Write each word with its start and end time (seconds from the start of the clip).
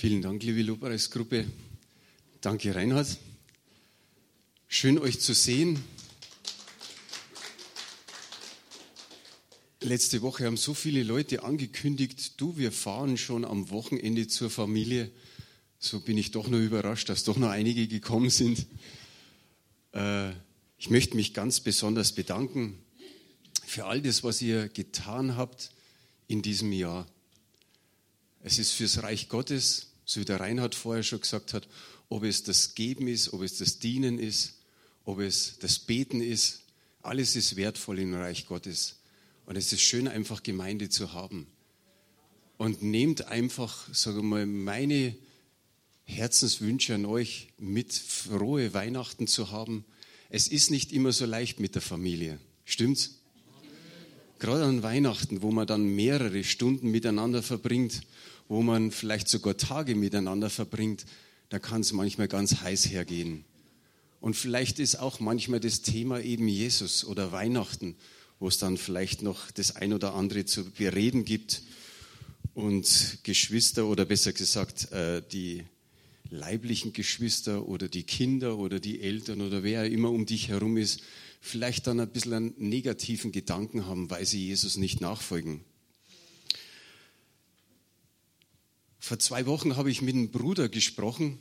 Vielen 0.00 0.22
Dank, 0.22 0.44
liebe 0.44 0.62
Lobpreisgruppe. 0.62 1.44
Danke, 2.40 2.72
Reinhard. 2.72 3.18
Schön, 4.68 4.96
euch 4.96 5.18
zu 5.18 5.34
sehen. 5.34 5.82
Letzte 9.80 10.22
Woche 10.22 10.46
haben 10.46 10.56
so 10.56 10.72
viele 10.72 11.02
Leute 11.02 11.42
angekündigt, 11.42 12.40
du, 12.40 12.56
wir 12.56 12.70
fahren 12.70 13.16
schon 13.16 13.44
am 13.44 13.70
Wochenende 13.70 14.28
zur 14.28 14.50
Familie. 14.50 15.10
So 15.80 15.98
bin 15.98 16.16
ich 16.16 16.30
doch 16.30 16.46
nur 16.46 16.60
überrascht, 16.60 17.08
dass 17.08 17.24
doch 17.24 17.36
noch 17.36 17.50
einige 17.50 17.88
gekommen 17.88 18.30
sind. 18.30 18.66
Äh, 19.94 20.30
ich 20.78 20.90
möchte 20.90 21.16
mich 21.16 21.34
ganz 21.34 21.58
besonders 21.58 22.12
bedanken 22.12 22.78
für 23.66 23.86
all 23.86 24.00
das, 24.00 24.22
was 24.22 24.40
ihr 24.42 24.68
getan 24.68 25.34
habt 25.34 25.72
in 26.28 26.40
diesem 26.40 26.70
Jahr. 26.70 27.04
Es 28.44 28.60
ist 28.60 28.70
fürs 28.70 29.02
Reich 29.02 29.28
Gottes, 29.28 29.87
so 30.08 30.20
wie 30.20 30.24
der 30.24 30.40
Reinhard 30.40 30.74
vorher 30.74 31.02
schon 31.02 31.20
gesagt 31.20 31.52
hat, 31.52 31.68
ob 32.08 32.24
es 32.24 32.42
das 32.42 32.74
Geben 32.74 33.08
ist, 33.08 33.34
ob 33.34 33.42
es 33.42 33.58
das 33.58 33.78
Dienen 33.78 34.18
ist, 34.18 34.54
ob 35.04 35.20
es 35.20 35.58
das 35.60 35.78
Beten 35.78 36.22
ist. 36.22 36.62
Alles 37.02 37.36
ist 37.36 37.56
wertvoll 37.56 37.98
im 37.98 38.14
Reich 38.14 38.46
Gottes. 38.46 38.96
Und 39.44 39.56
es 39.56 39.70
ist 39.70 39.82
schön, 39.82 40.08
einfach 40.08 40.42
Gemeinde 40.42 40.88
zu 40.88 41.12
haben. 41.12 41.46
Und 42.56 42.82
nehmt 42.82 43.26
einfach, 43.26 43.86
sage 43.92 44.22
mal, 44.22 44.46
meine 44.46 45.14
Herzenswünsche 46.04 46.94
an 46.94 47.04
euch 47.04 47.48
mit, 47.58 47.92
frohe 47.92 48.72
Weihnachten 48.72 49.26
zu 49.26 49.50
haben. 49.50 49.84
Es 50.30 50.48
ist 50.48 50.70
nicht 50.70 50.90
immer 50.90 51.12
so 51.12 51.26
leicht 51.26 51.60
mit 51.60 51.74
der 51.74 51.82
Familie. 51.82 52.38
Stimmt's? 52.64 53.16
Gerade 54.38 54.64
an 54.64 54.82
Weihnachten, 54.82 55.42
wo 55.42 55.50
man 55.50 55.66
dann 55.66 55.94
mehrere 55.94 56.44
Stunden 56.44 56.90
miteinander 56.90 57.42
verbringt, 57.42 58.00
wo 58.48 58.62
man 58.62 58.90
vielleicht 58.90 59.28
sogar 59.28 59.56
Tage 59.56 59.94
miteinander 59.94 60.50
verbringt, 60.50 61.04
da 61.48 61.58
kann 61.58 61.82
es 61.82 61.92
manchmal 61.92 62.28
ganz 62.28 62.60
heiß 62.60 62.90
hergehen. 62.90 63.44
Und 64.20 64.34
vielleicht 64.34 64.78
ist 64.78 64.96
auch 64.96 65.20
manchmal 65.20 65.60
das 65.60 65.82
Thema 65.82 66.20
eben 66.20 66.48
Jesus 66.48 67.04
oder 67.04 67.30
Weihnachten 67.32 67.96
wo 68.40 68.48
es 68.48 68.58
dann 68.58 68.76
vielleicht 68.76 69.22
noch 69.22 69.50
das 69.50 69.76
ein 69.76 69.92
oder 69.92 70.14
andere 70.14 70.44
zu 70.44 70.70
bereden 70.70 71.24
gibt. 71.24 71.62
Und 72.54 73.18
Geschwister 73.22 73.86
oder 73.86 74.04
besser 74.04 74.32
gesagt 74.32 74.90
äh, 74.92 75.22
die 75.32 75.64
leiblichen 76.30 76.92
Geschwister 76.92 77.68
oder 77.68 77.88
die 77.88 78.02
Kinder 78.02 78.58
oder 78.58 78.80
die 78.80 79.00
Eltern 79.00 79.40
oder 79.40 79.62
wer 79.62 79.90
immer 79.90 80.10
um 80.10 80.26
dich 80.26 80.48
herum 80.48 80.76
ist, 80.76 81.00
vielleicht 81.40 81.86
dann 81.86 82.00
ein 82.00 82.08
bisschen 82.08 82.34
einen 82.34 82.54
negativen 82.58 83.32
Gedanken 83.32 83.86
haben, 83.86 84.10
weil 84.10 84.26
sie 84.26 84.44
Jesus 84.44 84.76
nicht 84.76 85.00
nachfolgen. 85.00 85.60
Vor 88.98 89.18
zwei 89.18 89.46
Wochen 89.46 89.76
habe 89.76 89.90
ich 89.90 90.02
mit 90.02 90.14
einem 90.14 90.30
Bruder 90.30 90.68
gesprochen, 90.68 91.38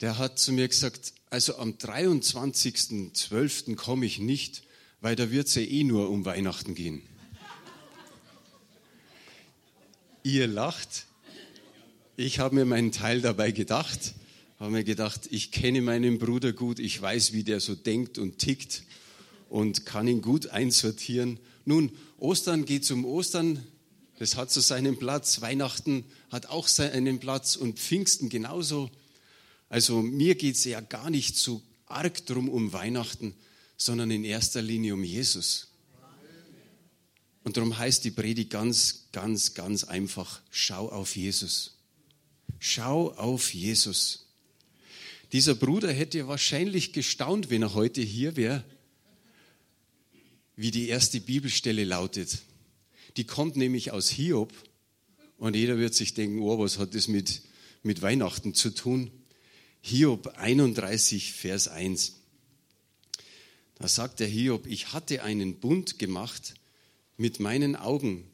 der 0.00 0.18
hat 0.18 0.38
zu 0.38 0.52
mir 0.52 0.68
gesagt, 0.68 1.12
also 1.28 1.58
am 1.58 1.72
23.12. 1.72 3.74
komme 3.74 4.06
ich 4.06 4.20
nicht, 4.20 4.62
weil 5.00 5.16
da 5.16 5.30
wird 5.30 5.48
es 5.48 5.56
ja 5.56 5.62
eh 5.62 5.84
nur 5.84 6.10
um 6.10 6.24
Weihnachten 6.24 6.74
gehen. 6.74 7.02
Ihr 10.22 10.46
lacht. 10.46 11.06
Ich 12.16 12.38
habe 12.38 12.54
mir 12.54 12.64
meinen 12.64 12.92
Teil 12.92 13.20
dabei 13.20 13.52
gedacht, 13.52 14.14
habe 14.58 14.72
mir 14.72 14.84
gedacht, 14.84 15.28
ich 15.30 15.52
kenne 15.52 15.82
meinen 15.82 16.18
Bruder 16.18 16.52
gut, 16.52 16.80
ich 16.80 17.00
weiß, 17.00 17.32
wie 17.32 17.44
der 17.44 17.60
so 17.60 17.74
denkt 17.74 18.18
und 18.18 18.38
tickt 18.38 18.82
und 19.48 19.86
kann 19.86 20.08
ihn 20.08 20.20
gut 20.20 20.48
einsortieren. 20.48 21.38
Nun, 21.64 21.92
Ostern 22.18 22.64
geht 22.64 22.82
es 22.82 22.90
um 22.90 23.04
Ostern, 23.04 23.64
das 24.18 24.36
hat 24.36 24.50
so 24.50 24.60
seinen 24.60 24.98
Platz, 24.98 25.40
Weihnachten 25.40 26.04
hat 26.30 26.46
auch 26.46 26.66
seinen 26.66 27.20
Platz 27.20 27.56
und 27.56 27.78
Pfingsten 27.78 28.28
genauso. 28.28 28.90
Also 29.68 30.02
mir 30.02 30.34
geht 30.34 30.56
es 30.56 30.64
ja 30.64 30.80
gar 30.80 31.10
nicht 31.10 31.36
so 31.36 31.62
arg 31.86 32.26
drum 32.26 32.48
um 32.48 32.72
Weihnachten, 32.72 33.34
sondern 33.76 34.10
in 34.10 34.24
erster 34.24 34.60
Linie 34.60 34.94
um 34.94 35.04
Jesus. 35.04 35.68
Und 37.44 37.56
darum 37.56 37.78
heißt 37.78 38.04
die 38.04 38.10
Predigt 38.10 38.50
ganz, 38.50 39.06
ganz, 39.12 39.54
ganz 39.54 39.84
einfach, 39.84 40.42
schau 40.50 40.88
auf 40.88 41.16
Jesus. 41.16 41.76
Schau 42.58 43.12
auf 43.12 43.54
Jesus. 43.54 44.26
Dieser 45.32 45.54
Bruder 45.54 45.92
hätte 45.92 46.26
wahrscheinlich 46.26 46.92
gestaunt, 46.92 47.50
wenn 47.50 47.62
er 47.62 47.74
heute 47.74 48.00
hier 48.00 48.36
wäre, 48.36 48.64
wie 50.56 50.72
die 50.72 50.88
erste 50.88 51.20
Bibelstelle 51.20 51.84
lautet. 51.84 52.38
Die 53.16 53.24
kommt 53.24 53.56
nämlich 53.56 53.90
aus 53.90 54.08
Hiob 54.08 54.52
und 55.38 55.56
jeder 55.56 55.78
wird 55.78 55.94
sich 55.94 56.14
denken, 56.14 56.40
oh, 56.40 56.58
was 56.58 56.78
hat 56.78 56.94
das 56.94 57.08
mit, 57.08 57.42
mit 57.82 58.02
Weihnachten 58.02 58.54
zu 58.54 58.70
tun? 58.70 59.10
Hiob 59.80 60.26
31, 60.36 61.32
Vers 61.32 61.68
1. 61.68 62.16
Da 63.76 63.88
sagt 63.88 64.20
der 64.20 64.26
Hiob, 64.26 64.66
ich 64.66 64.92
hatte 64.92 65.22
einen 65.22 65.60
Bund 65.60 65.98
gemacht 65.98 66.54
mit 67.16 67.40
meinen 67.40 67.76
Augen, 67.76 68.28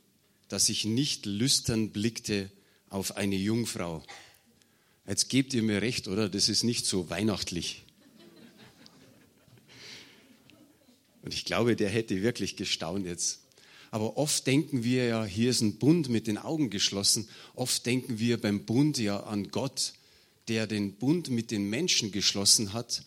dass 0.49 0.69
ich 0.69 0.85
nicht 0.85 1.27
lüstern 1.27 1.91
blickte 1.91 2.51
auf 2.89 3.17
eine 3.17 3.37
Jungfrau. 3.37 4.03
Jetzt 5.07 5.29
gebt 5.29 5.53
ihr 5.53 5.63
mir 5.63 5.83
recht, 5.83 6.09
oder? 6.09 6.29
Das 6.29 6.49
ist 6.49 6.63
nicht 6.63 6.87
so 6.87 7.11
weihnachtlich. 7.11 7.85
Und 11.23 11.35
ich 11.35 11.45
glaube, 11.45 11.77
der 11.77 11.89
hätte 11.89 12.23
wirklich 12.23 12.57
gestaunt 12.57 13.07
jetzt. 13.07 13.44
Aber 13.95 14.17
oft 14.17 14.45
denken 14.49 14.83
wir 14.83 15.05
ja, 15.05 15.25
hier 15.25 15.51
ist 15.51 15.61
ein 15.61 15.79
Bund 15.79 16.09
mit 16.09 16.27
den 16.27 16.37
Augen 16.37 16.69
geschlossen. 16.69 17.29
Oft 17.55 17.87
denken 17.87 18.19
wir 18.19 18.41
beim 18.41 18.65
Bund 18.65 18.99
ja 18.99 19.21
an 19.21 19.53
Gott, 19.53 19.93
der 20.49 20.67
den 20.67 20.95
Bund 20.95 21.31
mit 21.31 21.53
den 21.53 21.71
Menschen 21.71 22.11
geschlossen 22.11 22.73
hat 22.73 23.05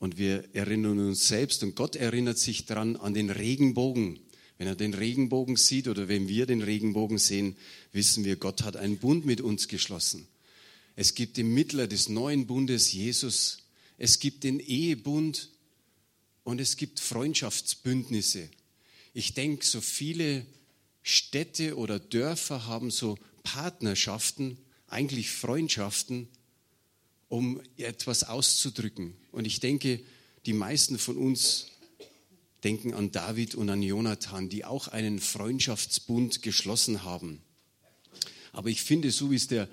und 0.00 0.18
wir 0.18 0.42
erinnern 0.52 0.98
uns 0.98 1.28
selbst 1.28 1.62
und 1.62 1.76
Gott 1.76 1.94
erinnert 1.94 2.38
sich 2.38 2.66
daran 2.66 2.96
an 2.96 3.14
den 3.14 3.30
Regenbogen. 3.30 4.18
Wenn 4.58 4.66
er 4.66 4.74
den 4.74 4.94
Regenbogen 4.94 5.54
sieht 5.54 5.86
oder 5.86 6.08
wenn 6.08 6.26
wir 6.26 6.46
den 6.46 6.62
Regenbogen 6.62 7.18
sehen, 7.18 7.54
wissen 7.92 8.24
wir, 8.24 8.34
Gott 8.34 8.64
hat 8.64 8.74
einen 8.76 8.98
Bund 8.98 9.24
mit 9.24 9.40
uns 9.40 9.68
geschlossen. 9.68 10.26
Es 10.96 11.14
gibt 11.14 11.36
den 11.36 11.54
Mittler 11.54 11.86
des 11.86 12.08
neuen 12.08 12.48
Bundes, 12.48 12.92
Jesus. 12.92 13.58
Es 13.98 14.18
gibt 14.18 14.42
den 14.42 14.58
Ehebund 14.58 15.50
und 16.42 16.60
es 16.60 16.76
gibt 16.76 16.98
Freundschaftsbündnisse. 16.98 18.48
Ich 19.14 19.32
denke, 19.32 19.64
so 19.64 19.80
viele 19.80 20.44
Städte 21.02 21.78
oder 21.78 22.00
Dörfer 22.00 22.66
haben 22.66 22.90
so 22.90 23.16
Partnerschaften, 23.44 24.58
eigentlich 24.88 25.30
Freundschaften, 25.30 26.28
um 27.28 27.62
etwas 27.76 28.24
auszudrücken. 28.24 29.16
Und 29.30 29.46
ich 29.46 29.60
denke, 29.60 30.00
die 30.46 30.52
meisten 30.52 30.98
von 30.98 31.16
uns 31.16 31.68
denken 32.64 32.92
an 32.92 33.12
David 33.12 33.54
und 33.54 33.70
an 33.70 33.82
Jonathan, 33.82 34.48
die 34.48 34.64
auch 34.64 34.88
einen 34.88 35.20
Freundschaftsbund 35.20 36.42
geschlossen 36.42 37.04
haben. 37.04 37.40
Aber 38.52 38.68
ich 38.68 38.82
finde, 38.82 39.12
so 39.12 39.30
wie 39.30 39.36
es 39.36 39.46
der 39.46 39.68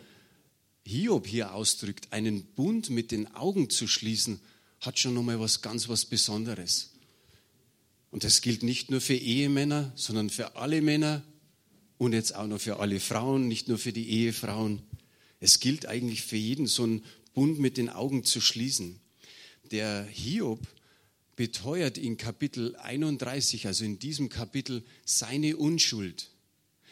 Hiob 0.86 1.26
hier 1.26 1.54
ausdrückt, 1.54 2.12
einen 2.12 2.44
Bund 2.44 2.90
mit 2.90 3.12
den 3.12 3.34
Augen 3.34 3.70
zu 3.70 3.88
schließen, 3.88 4.40
hat 4.82 5.00
schon 5.00 5.14
nochmal 5.14 5.40
was 5.40 5.62
ganz 5.62 5.88
was 5.90 6.06
Besonderes. 6.06 6.91
Und 8.12 8.26
das 8.26 8.42
gilt 8.42 8.62
nicht 8.62 8.92
nur 8.92 9.02
für 9.02 9.16
Ehemänner, 9.16 9.92
sondern 9.96 10.30
für 10.30 10.58
alle 10.58 10.82
Männer 10.82 11.24
und 11.98 12.14
jetzt 12.14 12.36
auch 12.36 12.48
noch 12.48 12.60
für 12.60 12.80
alle 12.80 13.00
Frauen, 13.00 13.48
nicht 13.48 13.70
nur 13.70 13.78
für 13.78 13.94
die 13.94 14.10
Ehefrauen. 14.10 14.82
Es 15.40 15.60
gilt 15.60 15.86
eigentlich 15.86 16.22
für 16.22 16.36
jeden 16.36 16.68
so 16.68 16.86
ein 16.86 17.04
Bund 17.34 17.60
mit 17.60 17.78
den 17.78 17.90
Augen 17.90 18.26
zu 18.26 18.42
schließen. 18.42 19.00
Der 19.72 20.04
Hiob 20.06 20.60
beteuert 21.38 21.98
in 21.98 22.18
Kapitel 22.18 22.76
31, 22.76 23.66
also 23.68 23.86
in 23.86 23.98
diesem 23.98 24.28
Kapitel, 24.28 24.84
seine 25.06 25.56
Unschuld. 25.56 26.30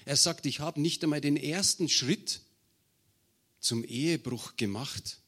Er 0.05 0.15
sagt, 0.15 0.45
ich 0.45 0.61
habe 0.61 0.79
nicht 0.79 1.03
einmal 1.03 1.21
den 1.21 1.35
ersten 1.35 1.89
Schritt 1.89 2.41
zum 3.59 3.83
Ehebruch 3.83 4.55
gemacht. 4.55 5.19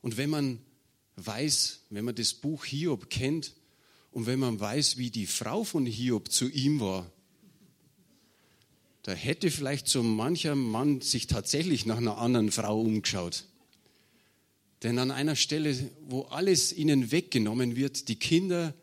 Und 0.00 0.16
wenn 0.16 0.30
man 0.30 0.58
weiß, 1.16 1.80
wenn 1.90 2.06
man 2.06 2.14
das 2.14 2.32
Buch 2.32 2.64
Hiob 2.64 3.10
kennt 3.10 3.52
und 4.12 4.26
wenn 4.26 4.38
man 4.38 4.60
weiß, 4.60 4.98
wie 4.98 5.10
die 5.10 5.26
Frau 5.26 5.64
von 5.64 5.86
Hiob 5.86 6.30
zu 6.30 6.48
ihm 6.48 6.80
war, 6.80 7.10
da 9.02 9.12
hätte 9.12 9.50
vielleicht 9.50 9.88
so 9.88 10.02
mancher 10.02 10.54
Mann 10.54 11.00
sich 11.00 11.26
tatsächlich 11.26 11.86
nach 11.86 11.96
einer 11.96 12.18
anderen 12.18 12.52
Frau 12.52 12.80
umgeschaut. 12.80 13.46
Denn 14.82 14.98
an 14.98 15.10
einer 15.10 15.34
Stelle, 15.34 15.76
wo 16.06 16.22
alles 16.22 16.72
ihnen 16.72 17.10
weggenommen 17.10 17.74
wird, 17.74 18.08
die 18.08 18.16
Kinder, 18.16 18.74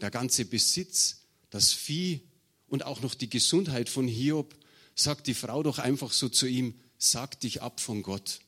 der 0.00 0.10
ganze 0.10 0.44
Besitz, 0.44 1.22
das 1.50 1.72
Vieh 1.72 2.22
und 2.68 2.84
auch 2.84 3.02
noch 3.02 3.14
die 3.14 3.28
Gesundheit 3.28 3.88
von 3.88 4.08
Hiob, 4.08 4.56
sagt 4.94 5.26
die 5.26 5.34
Frau 5.34 5.62
doch 5.62 5.78
einfach 5.78 6.12
so 6.12 6.28
zu 6.28 6.46
ihm, 6.46 6.74
sag 6.98 7.38
dich 7.40 7.62
ab 7.62 7.80
von 7.80 8.02
Gott. 8.02 8.40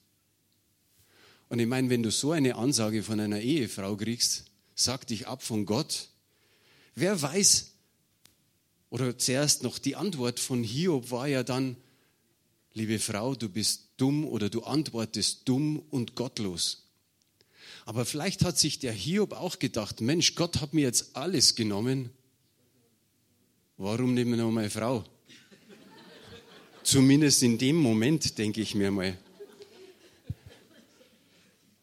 Und 1.49 1.59
ich 1.59 1.67
meine, 1.67 1.91
wenn 1.91 2.03
du 2.03 2.11
so 2.11 2.33
eine 2.33 2.57
Ansage 2.57 3.03
von 3.03 3.21
einer 3.21 3.41
Ehefrau 3.41 3.97
kriegst, 3.97 4.47
sag 4.75 5.07
dich 5.07 5.27
ab 5.29 5.43
von 5.43 5.67
Gott, 5.67 6.09
wer 6.95 7.21
weiß, 7.21 7.73
oder 8.91 9.17
zuerst 9.17 9.63
noch 9.63 9.79
die 9.79 9.97
Antwort 9.97 10.39
von 10.39 10.63
Hiob 10.63 11.11
war 11.11 11.27
ja 11.27 11.43
dann, 11.43 11.77
liebe 12.75 12.99
Frau, 12.99 13.35
du 13.35 13.49
bist 13.49 13.89
dumm 13.97 14.27
oder 14.27 14.51
du 14.51 14.63
antwortest 14.65 15.49
dumm 15.49 15.79
und 15.91 16.15
gottlos. 16.15 16.85
Aber 17.85 18.05
vielleicht 18.05 18.45
hat 18.45 18.59
sich 18.59 18.79
der 18.79 18.93
Hiob 18.93 19.33
auch 19.33 19.59
gedacht, 19.59 20.01
Mensch, 20.01 20.35
Gott 20.35 20.61
hat 20.61 20.75
mir 20.75 20.83
jetzt 20.83 21.17
alles 21.17 21.55
genommen. 21.55 22.11
Warum 23.77 24.15
nehmen 24.15 24.33
wir 24.33 24.45
noch 24.45 24.51
meine 24.51 24.71
Frau? 24.71 25.05
Zumindest 26.83 27.43
in 27.43 27.59
dem 27.59 27.77
Moment, 27.77 28.39
denke 28.39 28.61
ich 28.61 28.75
mir 28.75 28.91
mal. 28.91 29.17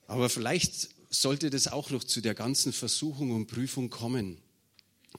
Aber 0.08 0.30
vielleicht 0.30 0.90
sollte 1.10 1.50
das 1.50 1.68
auch 1.68 1.90
noch 1.90 2.04
zu 2.04 2.22
der 2.22 2.36
ganzen 2.36 2.72
Versuchung 2.72 3.32
und 3.32 3.48
Prüfung 3.48 3.90
kommen. 3.90 4.38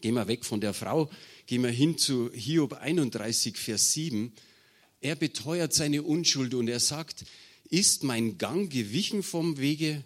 Gehen 0.01 0.15
wir 0.15 0.29
weg 0.29 0.47
von 0.47 0.61
der 0.63 0.73
Frau, 0.73 1.11
gehen 1.47 1.63
wir 1.63 1.71
hin 1.71 1.99
zu 1.99 2.31
Hiob 2.33 2.73
31, 2.73 3.59
Vers 3.59 3.93
7. 3.93 4.33
Er 5.03 5.15
beteuert 5.15 5.75
seine 5.75 6.03
Unschuld 6.03 6.55
und 6.55 6.69
er 6.69 6.81
sagt, 6.81 7.25
ist 7.69 8.03
mein 8.03 8.39
Gang 8.39 8.73
gewichen 8.73 9.23
vom 9.23 9.59
Wege 9.59 10.03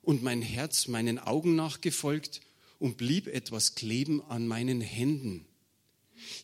und 0.00 0.22
mein 0.22 0.42
Herz 0.42 0.86
meinen 0.86 1.18
Augen 1.18 1.56
nachgefolgt 1.56 2.40
und 2.78 2.96
blieb 2.96 3.26
etwas 3.26 3.74
kleben 3.74 4.22
an 4.22 4.46
meinen 4.46 4.80
Händen. 4.80 5.44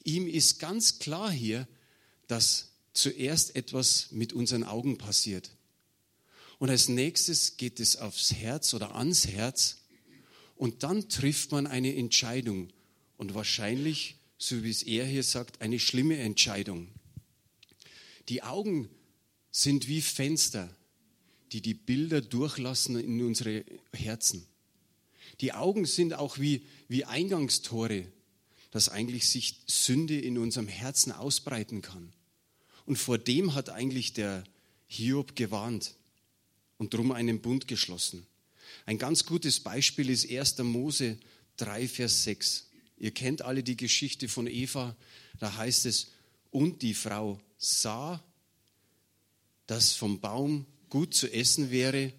Ihm 0.03 0.27
ist 0.27 0.59
ganz 0.59 0.99
klar 0.99 1.31
hier, 1.31 1.69
dass 2.27 2.73
zuerst 2.95 3.55
etwas 3.55 4.09
mit 4.11 4.33
unseren 4.33 4.65
Augen 4.65 4.99
passiert. 4.99 5.53
Und 6.59 6.69
als 6.69 6.89
nächstes 6.89 7.57
geht 7.57 7.79
es 7.79 7.97
aufs 7.97 8.33
Herz 8.33 8.75
oder 8.75 8.97
ans 8.97 9.29
Herz 9.29 9.83
und 10.57 10.83
dann 10.83 11.09
trifft 11.09 11.53
man 11.53 11.69
eine 11.69 11.95
Entscheidung 11.95 12.73
und 13.19 13.35
wahrscheinlich, 13.35 14.17
so 14.39 14.63
wie 14.63 14.71
es 14.71 14.83
er 14.83 15.05
hier 15.05 15.23
sagt, 15.23 15.61
eine 15.61 15.79
schlimme 15.79 16.17
Entscheidung. 16.17 16.89
Die 18.31 18.43
Augen 18.43 18.89
sind 19.51 19.89
wie 19.89 20.01
Fenster, 20.01 20.75
die 21.53 21.61
die 21.61 21.75
Bilder 21.75 22.21
durchlassen 22.21 22.99
in 22.99 23.21
unsere 23.23 23.65
Herzen. 23.93 24.47
Die 25.41 25.53
Augen 25.53 25.85
sind 25.85 26.15
auch 26.15 26.39
wie, 26.39 26.63
wie 26.89 27.05
Eingangstore, 27.05 28.07
dass 28.71 28.89
eigentlich 28.89 29.29
sich 29.29 29.61
Sünde 29.67 30.19
in 30.19 30.39
unserem 30.39 30.69
Herzen 30.69 31.13
ausbreiten 31.13 31.83
kann. 31.83 32.13
Und 32.87 32.97
vor 32.97 33.19
dem 33.19 33.55
hat 33.55 33.71
eigentlich 33.71 34.13
der 34.13 34.45
Hiob 34.87 35.37
gewarnt 35.37 35.95
und 36.77 36.95
drum 36.95 37.13
einen 37.13 37.41
Bund 37.41 37.69
geschlossen. 37.69 38.27
Ein 38.87 38.99
ganz 38.99 39.27
gutes 39.27 39.61
Beispiel 39.61 40.11
ist 40.11 40.31
1. 40.31 40.59
Mose 40.59 41.19
3, 41.57 41.89
Vers 41.89 42.25
6. 42.25 42.68
Ihr 42.99 43.13
kennt 43.13 43.43
alle 43.43 43.63
die 43.63 43.77
Geschichte 43.77 44.29
von 44.29 44.47
Eva. 44.47 44.97
Da 45.39 45.57
heißt 45.57 45.87
es, 45.87 46.13
und 46.51 46.83
die 46.83 46.95
Frau 46.95 47.39
sah, 47.57 48.23
dass 49.67 49.93
vom 49.93 50.21
Baum 50.21 50.67
gut 50.89 51.15
zu 51.15 51.33
essen 51.33 51.71
wäre 51.71 52.13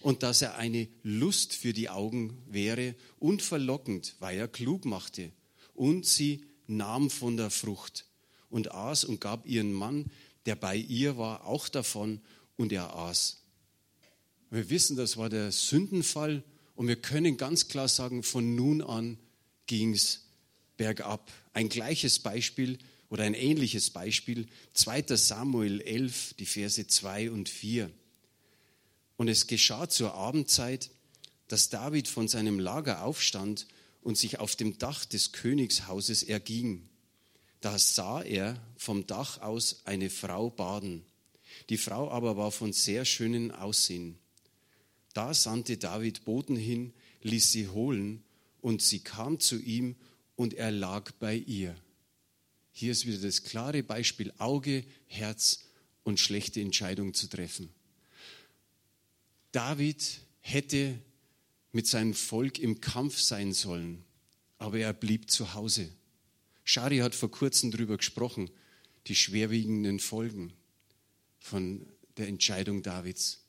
und 0.00 0.22
dass 0.22 0.42
er 0.42 0.56
eine 0.56 0.88
Lust 1.02 1.54
für 1.54 1.72
die 1.72 1.88
Augen 1.88 2.36
wäre 2.48 2.94
und 3.18 3.42
verlockend, 3.42 4.16
weil 4.18 4.38
er 4.38 4.48
klug 4.48 4.84
machte. 4.84 5.32
Und 5.74 6.06
sie 6.06 6.44
nahm 6.66 7.10
von 7.10 7.36
der 7.36 7.50
Frucht 7.50 8.06
und 8.50 8.72
aß 8.72 9.04
und 9.04 9.20
gab 9.20 9.46
ihren 9.46 9.72
Mann, 9.72 10.10
der 10.46 10.56
bei 10.56 10.76
ihr 10.76 11.16
war, 11.16 11.46
auch 11.46 11.68
davon 11.68 12.20
und 12.56 12.72
er 12.72 12.94
aß. 12.94 13.42
Wir 14.50 14.70
wissen, 14.70 14.96
das 14.96 15.16
war 15.16 15.28
der 15.28 15.50
Sündenfall 15.52 16.44
und 16.74 16.88
wir 16.88 16.96
können 16.96 17.36
ganz 17.36 17.68
klar 17.68 17.88
sagen, 17.88 18.22
von 18.22 18.54
nun 18.54 18.82
an 18.82 19.18
ging 19.66 19.92
es 19.92 20.25
bergab. 20.76 21.32
Ein 21.52 21.68
gleiches 21.68 22.18
Beispiel 22.18 22.78
oder 23.08 23.24
ein 23.24 23.34
ähnliches 23.34 23.90
Beispiel, 23.90 24.46
2 24.74 25.16
Samuel 25.16 25.80
11, 25.80 26.34
die 26.38 26.46
Verse 26.46 26.86
2 26.86 27.30
und 27.30 27.48
4. 27.48 27.90
Und 29.16 29.28
es 29.28 29.46
geschah 29.46 29.88
zur 29.88 30.14
Abendzeit, 30.14 30.90
dass 31.48 31.70
David 31.70 32.08
von 32.08 32.28
seinem 32.28 32.58
Lager 32.58 33.02
aufstand 33.02 33.66
und 34.02 34.18
sich 34.18 34.38
auf 34.38 34.56
dem 34.56 34.78
Dach 34.78 35.04
des 35.04 35.32
Königshauses 35.32 36.22
erging. 36.22 36.88
Da 37.60 37.78
sah 37.78 38.22
er 38.22 38.60
vom 38.76 39.06
Dach 39.06 39.40
aus 39.40 39.82
eine 39.84 40.10
Frau 40.10 40.50
baden. 40.50 41.04
Die 41.70 41.78
Frau 41.78 42.10
aber 42.10 42.36
war 42.36 42.52
von 42.52 42.72
sehr 42.72 43.04
schönem 43.04 43.50
Aussehen. 43.50 44.18
Da 45.14 45.32
sandte 45.32 45.78
David 45.78 46.24
Boten 46.24 46.56
hin, 46.56 46.92
ließ 47.22 47.50
sie 47.50 47.68
holen, 47.68 48.22
und 48.60 48.82
sie 48.82 49.00
kam 49.00 49.40
zu 49.40 49.58
ihm, 49.58 49.96
und 50.36 50.54
er 50.54 50.70
lag 50.70 51.10
bei 51.12 51.34
ihr. 51.34 51.74
Hier 52.72 52.92
ist 52.92 53.06
wieder 53.06 53.18
das 53.18 53.42
klare 53.42 53.82
Beispiel 53.82 54.32
Auge, 54.38 54.84
Herz 55.06 55.64
und 56.04 56.20
schlechte 56.20 56.60
Entscheidung 56.60 57.14
zu 57.14 57.26
treffen. 57.26 57.70
David 59.50 60.20
hätte 60.40 60.98
mit 61.72 61.86
seinem 61.86 62.14
Volk 62.14 62.58
im 62.58 62.80
Kampf 62.80 63.18
sein 63.18 63.52
sollen, 63.52 64.04
aber 64.58 64.78
er 64.78 64.92
blieb 64.92 65.30
zu 65.30 65.54
Hause. 65.54 65.88
Shari 66.64 66.98
hat 66.98 67.14
vor 67.14 67.30
kurzem 67.30 67.70
darüber 67.70 67.96
gesprochen, 67.96 68.50
die 69.06 69.14
schwerwiegenden 69.14 70.00
Folgen 70.00 70.52
von 71.38 71.86
der 72.18 72.28
Entscheidung 72.28 72.82
Davids. 72.82 73.44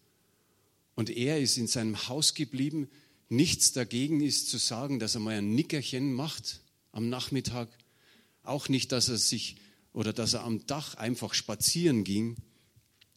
Und 0.96 1.10
er 1.10 1.40
ist 1.40 1.58
in 1.58 1.68
seinem 1.68 2.08
Haus 2.08 2.34
geblieben. 2.34 2.90
Nichts 3.30 3.74
dagegen 3.74 4.22
ist 4.22 4.50
zu 4.50 4.58
sagen, 4.58 5.00
dass 5.00 5.16
er 5.16 5.22
mal 5.22 5.38
ein 5.38 5.54
Nickerchen 5.54 6.14
macht 6.14 6.62
am 6.98 7.10
Nachmittag. 7.10 7.70
Auch 8.44 8.70
nicht, 8.70 8.92
dass 8.92 9.08
er 9.08 9.18
sich 9.18 9.56
oder 9.94 10.14
dass 10.14 10.34
er 10.34 10.44
am 10.44 10.66
Dach 10.66 10.96
einfach 10.96 11.34
spazieren 11.34 12.04
ging. 12.04 12.36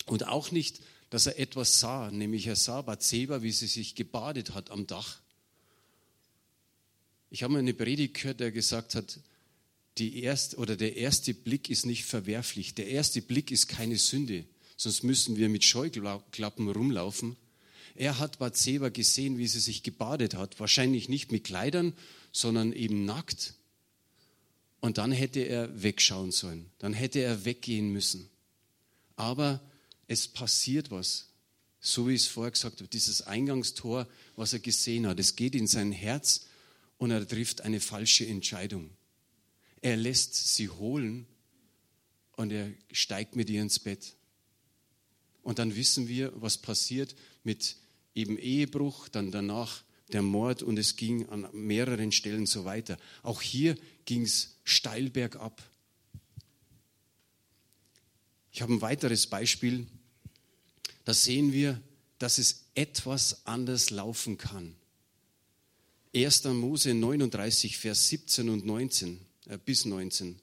Und 0.06 0.26
auch 0.26 0.50
nicht, 0.50 0.80
dass 1.08 1.26
er 1.26 1.38
etwas 1.38 1.80
sah, 1.80 2.10
nämlich 2.10 2.46
er 2.46 2.56
sah 2.56 2.82
Bathseba, 2.82 3.42
wie 3.42 3.52
sie 3.52 3.66
sich 3.66 3.94
gebadet 3.94 4.54
hat 4.54 4.70
am 4.70 4.86
Dach. 4.86 5.20
Ich 7.30 7.42
habe 7.42 7.54
mal 7.54 7.58
eine 7.60 7.74
Predigt 7.74 8.14
gehört, 8.14 8.40
der 8.40 8.52
gesagt 8.52 8.94
hat, 8.94 9.20
die 9.98 10.22
erst, 10.22 10.56
oder 10.58 10.76
der 10.76 10.96
erste 10.96 11.34
Blick 11.34 11.68
ist 11.68 11.86
nicht 11.86 12.04
verwerflich. 12.04 12.74
Der 12.74 12.88
erste 12.88 13.22
Blick 13.22 13.50
ist 13.50 13.68
keine 13.68 13.96
Sünde, 13.96 14.44
sonst 14.76 15.04
müssen 15.04 15.36
wir 15.36 15.48
mit 15.48 15.64
Scheuklappen 15.64 16.68
rumlaufen. 16.68 17.36
Er 17.94 18.18
hat 18.18 18.38
Bathseba 18.38 18.88
gesehen, 18.88 19.38
wie 19.38 19.48
sie 19.48 19.60
sich 19.60 19.82
gebadet 19.82 20.34
hat, 20.34 20.60
wahrscheinlich 20.60 21.08
nicht 21.08 21.32
mit 21.32 21.44
Kleidern, 21.44 21.92
sondern 22.32 22.72
eben 22.72 23.04
nackt. 23.04 23.54
Und 24.80 24.98
dann 24.98 25.12
hätte 25.12 25.40
er 25.40 25.82
wegschauen 25.82 26.32
sollen, 26.32 26.70
dann 26.78 26.94
hätte 26.94 27.20
er 27.20 27.44
weggehen 27.44 27.92
müssen. 27.92 28.30
Aber 29.16 29.60
es 30.06 30.26
passiert 30.26 30.90
was. 30.90 31.28
So 31.80 32.08
wie 32.08 32.14
ich 32.14 32.22
es 32.22 32.28
vorher 32.28 32.50
gesagt 32.50 32.80
habe, 32.80 32.88
dieses 32.88 33.22
Eingangstor, 33.22 34.06
was 34.36 34.52
er 34.52 34.58
gesehen 34.58 35.06
hat, 35.06 35.18
es 35.18 35.36
geht 35.36 35.54
in 35.54 35.66
sein 35.66 35.92
Herz 35.92 36.46
und 36.98 37.10
er 37.10 37.26
trifft 37.26 37.62
eine 37.62 37.80
falsche 37.80 38.26
Entscheidung. 38.26 38.90
Er 39.80 39.96
lässt 39.96 40.54
sie 40.54 40.68
holen 40.68 41.26
und 42.36 42.52
er 42.52 42.70
steigt 42.92 43.36
mit 43.36 43.48
ihr 43.48 43.62
ins 43.62 43.78
Bett. 43.78 44.14
Und 45.42 45.58
dann 45.58 45.74
wissen 45.74 46.08
wir, 46.08 46.32
was 46.34 46.58
passiert 46.58 47.14
mit 47.44 47.76
eben 48.14 48.36
Ehebruch, 48.38 49.08
dann 49.08 49.30
danach 49.30 49.82
der 50.12 50.22
Mord 50.22 50.62
und 50.62 50.78
es 50.78 50.96
ging 50.96 51.28
an 51.28 51.48
mehreren 51.52 52.12
Stellen 52.12 52.46
so 52.46 52.64
weiter. 52.64 52.98
Auch 53.22 53.40
hier 53.40 53.76
ging 54.04 54.22
es 54.22 54.56
steil 54.70 55.10
bergab. 55.10 55.62
Ich 58.52 58.62
habe 58.62 58.72
ein 58.72 58.80
weiteres 58.80 59.26
Beispiel 59.26 59.86
da 61.04 61.14
sehen 61.14 61.52
wir, 61.52 61.82
dass 62.18 62.38
es 62.38 62.66
etwas 62.74 63.46
anders 63.46 63.90
laufen 63.90 64.38
kann. 64.38 64.76
1. 66.14 66.44
Mose 66.44 66.94
39, 66.94 67.78
Vers 67.78 68.08
17 68.08 68.48
und 68.48 68.66
19, 68.66 69.20
äh, 69.46 69.58
bis 69.58 69.84
19. 69.84 70.38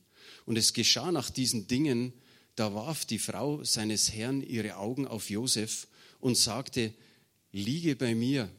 Und 0.45 0.57
es 0.57 0.73
geschah 0.73 1.11
nach 1.11 1.29
diesen 1.29 1.67
Dingen, 1.67 2.13
da 2.55 2.73
warf 2.73 3.05
die 3.05 3.19
Frau 3.19 3.63
seines 3.63 4.11
Herrn 4.11 4.41
ihre 4.41 4.77
Augen 4.77 5.07
auf 5.07 5.29
Josef 5.29 5.87
und 6.19 6.35
sagte, 6.35 6.93
liege 7.51 7.95
bei 7.95 8.15
mir. 8.15 8.49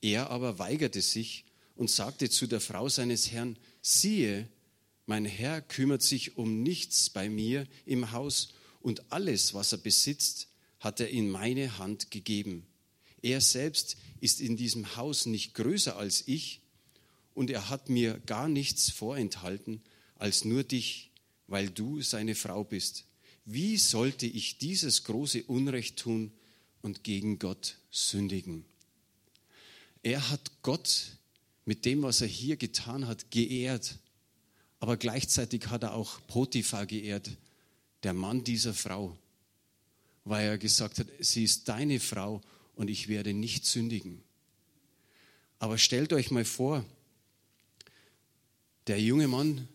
Er 0.00 0.30
aber 0.30 0.58
weigerte 0.58 1.00
sich 1.00 1.44
und 1.76 1.90
sagte 1.90 2.28
zu 2.28 2.46
der 2.46 2.60
Frau 2.60 2.88
seines 2.88 3.30
Herrn, 3.30 3.56
siehe, 3.80 4.48
mein 5.06 5.24
Herr 5.24 5.60
kümmert 5.60 6.02
sich 6.02 6.36
um 6.36 6.62
nichts 6.62 7.10
bei 7.10 7.28
mir 7.28 7.66
im 7.86 8.12
Haus 8.12 8.54
und 8.80 9.12
alles, 9.12 9.54
was 9.54 9.72
er 9.72 9.78
besitzt, 9.78 10.48
hat 10.80 11.00
er 11.00 11.10
in 11.10 11.30
meine 11.30 11.78
Hand 11.78 12.10
gegeben. 12.10 12.66
Er 13.22 13.40
selbst 13.40 13.96
ist 14.20 14.40
in 14.40 14.56
diesem 14.56 14.96
Haus 14.96 15.26
nicht 15.26 15.54
größer 15.54 15.96
als 15.96 16.24
ich 16.26 16.60
und 17.34 17.50
er 17.50 17.68
hat 17.68 17.88
mir 17.88 18.20
gar 18.26 18.48
nichts 18.48 18.90
vorenthalten 18.90 19.80
als 20.16 20.44
nur 20.44 20.64
dich, 20.64 21.10
weil 21.46 21.70
du 21.70 22.02
seine 22.02 22.34
Frau 22.34 22.64
bist. 22.64 23.04
Wie 23.44 23.76
sollte 23.76 24.26
ich 24.26 24.58
dieses 24.58 25.04
große 25.04 25.44
Unrecht 25.44 25.96
tun 25.96 26.32
und 26.80 27.04
gegen 27.04 27.38
Gott 27.38 27.76
sündigen? 27.90 28.64
Er 30.02 30.30
hat 30.30 30.50
Gott 30.62 31.16
mit 31.64 31.84
dem, 31.84 32.02
was 32.02 32.20
er 32.20 32.28
hier 32.28 32.56
getan 32.56 33.06
hat, 33.06 33.30
geehrt, 33.30 33.98
aber 34.82 34.96
gleichzeitig 34.96 35.68
hat 35.68 35.84
er 35.84 35.94
auch 35.94 36.18
Potiphar 36.26 36.86
geehrt, 36.86 37.30
der 38.02 38.14
Mann 38.14 38.42
dieser 38.42 38.74
Frau. 38.74 39.16
weil 40.24 40.46
er 40.46 40.58
gesagt 40.58 40.98
hat, 40.98 41.06
sie 41.20 41.44
ist 41.44 41.68
deine 41.68 42.00
Frau 42.00 42.40
und 42.74 42.88
ich 42.88 43.06
werde 43.06 43.32
nicht 43.32 43.64
sündigen. 43.64 44.22
Aber 45.60 45.78
stellt 45.78 46.12
euch 46.12 46.32
mal 46.32 46.44
vor, 46.44 46.84
der 48.88 49.00
junge 49.00 49.28
Mann 49.28 49.68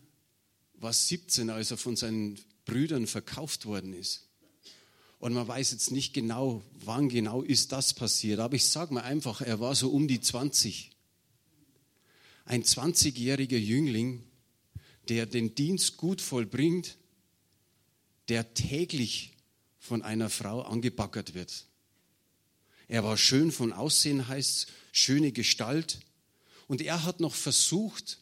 war 0.74 0.92
17, 0.92 1.48
als 1.48 1.70
er 1.70 1.78
von 1.78 1.96
seinen 1.96 2.38
Brüdern 2.66 3.06
verkauft 3.06 3.64
worden 3.64 3.94
ist. 3.94 4.26
Und 5.20 5.32
man 5.32 5.48
weiß 5.48 5.70
jetzt 5.72 5.90
nicht 5.90 6.12
genau, 6.12 6.62
wann 6.84 7.08
genau 7.08 7.40
ist 7.40 7.72
das 7.72 7.94
passiert. 7.94 8.40
Aber 8.40 8.56
ich 8.56 8.66
sage 8.66 8.92
mal 8.92 9.04
einfach, 9.04 9.40
er 9.40 9.58
war 9.58 9.74
so 9.74 9.90
um 9.90 10.06
die 10.06 10.20
20. 10.20 10.90
Ein 12.44 12.62
20-jähriger 12.62 13.56
Jüngling, 13.56 14.27
der 15.08 15.26
den 15.26 15.54
Dienst 15.54 15.96
gut 15.96 16.20
vollbringt, 16.20 16.96
der 18.28 18.54
täglich 18.54 19.32
von 19.78 20.02
einer 20.02 20.30
Frau 20.30 20.62
angebackert 20.62 21.34
wird. 21.34 21.66
Er 22.88 23.04
war 23.04 23.16
schön 23.16 23.52
von 23.52 23.72
Aussehen, 23.72 24.28
heißt 24.28 24.68
schöne 24.92 25.32
Gestalt. 25.32 26.00
Und 26.66 26.80
er 26.80 27.04
hat 27.04 27.20
noch 27.20 27.34
versucht, 27.34 28.18